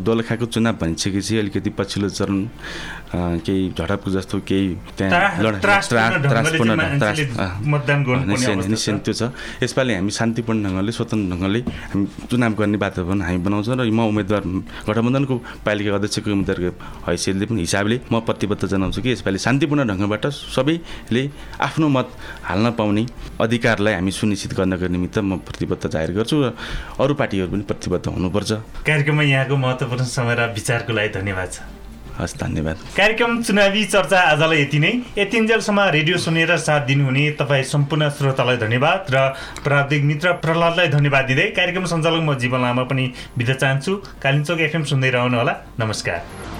दोलखाको 0.08 0.46
चुनाव 0.46 0.76
भनिसकेपछि 0.82 1.38
अलिकति 1.38 1.70
पछिल्लो 1.76 2.10
चरण 2.10 2.38
केही 3.14 3.72
झडपको 3.78 4.10
जस्तो 4.12 4.38
केही 4.48 4.76
त्यहाँ 4.98 5.42
निश्चय 8.68 8.98
त्यो 9.06 9.14
छ। 9.14 9.32
यसपालि 9.64 9.94
हामी 9.96 10.12
शान्तिपूर्ण 10.12 10.64
ढङ्गले 10.64 10.92
स्वतन्त्र 10.92 11.28
ढङ्गले 11.32 11.60
हामी 11.92 12.06
चुनाव 12.30 12.54
गर्ने 12.60 12.78
वातावरण 12.84 13.22
हामी 13.22 13.40
बनाउँछौँ 13.48 13.76
र 13.80 13.88
म 13.88 14.00
उम्मेदवार 14.12 14.44
गठबन्धनको 14.88 15.36
पालिका 15.66 15.96
अध्यक्षको 15.96 16.30
उम्मेदवारको 16.36 16.70
हैसियतले 17.08 17.46
पनि 17.48 17.60
हिसाबले 17.64 17.96
म 18.12 18.20
प्रतिबद्ध 18.28 18.64
जनाउँछु 18.68 19.00
कि 19.02 19.10
यसपालि 19.16 19.40
शान्तिपूर्ण 19.40 19.82
ढङ्गबाट 19.88 20.26
सबैले 20.56 21.24
आफ्नो 21.64 21.88
मत 21.88 22.08
हाल्न 22.50 22.68
पाउने 22.76 23.04
अधिकारलाई 23.40 23.94
हामी 23.98 24.12
सुनिश्चित 24.12 24.52
गर्नको 24.60 24.88
निमित्त 24.92 25.18
म 25.24 25.40
प्रतिबद्ध 25.48 25.84
जाहेर 25.88 26.12
गर्छु 26.12 26.36
र 26.44 26.52
अरू 27.00 27.14
पार्टीहरू 27.16 27.50
पनि 27.56 27.64
प्रतिबद्ध 27.72 28.06
हुनुपर्छ। 28.08 28.52
कार्यक्रममा 28.84 29.24
यहाँको 29.24 29.56
महत्त्वपूर्ण 29.56 30.04
समय 30.04 30.36
र 30.36 30.52
विचारको 30.60 30.92
लागि 30.94 31.10
धन्यवाद 31.16 31.50
छ। 31.54 31.77
हस् 32.20 32.36
धन्यवाद। 32.38 32.78
कार्यक्रम 32.98 33.42
चुनावी 33.44 33.84
चर्चा 33.86 34.20
आजलाई 34.22 34.62
यति 34.62 34.80
नै। 34.80 34.92
यतिन्जेलसम्म 35.18 35.82
रेडियो 35.94 36.18
सुनेर 36.18 36.56
साथ 36.58 36.86
दिनुहुने 36.88 37.30
तपाईँ 37.38 37.64
सम्पूर्ण 37.64 38.10
श्रोतालाई 38.10 38.58
धन्यवाद 38.58 39.14
र 39.14 39.18
प्राविधिक 39.64 40.04
मित्र 40.04 40.34
प्रहलादलाई 40.42 40.88
धन्यवाद 40.98 41.26
दिँदै 41.26 41.48
कार्यक्रम 41.54 41.86
सञ्चालक 41.86 42.22
म 42.26 42.34
जीवन 42.36 42.62
लामा 42.62 42.84
पनि 42.90 43.06
बिदा 43.38 43.54
चाहन्छु। 43.54 43.96
कालिम्चोक 44.18 44.60
एफएम 44.60 44.84
सुन्दै 44.84 45.10
रहनुहोला। 45.10 45.54
नमस्कार। 45.80 46.57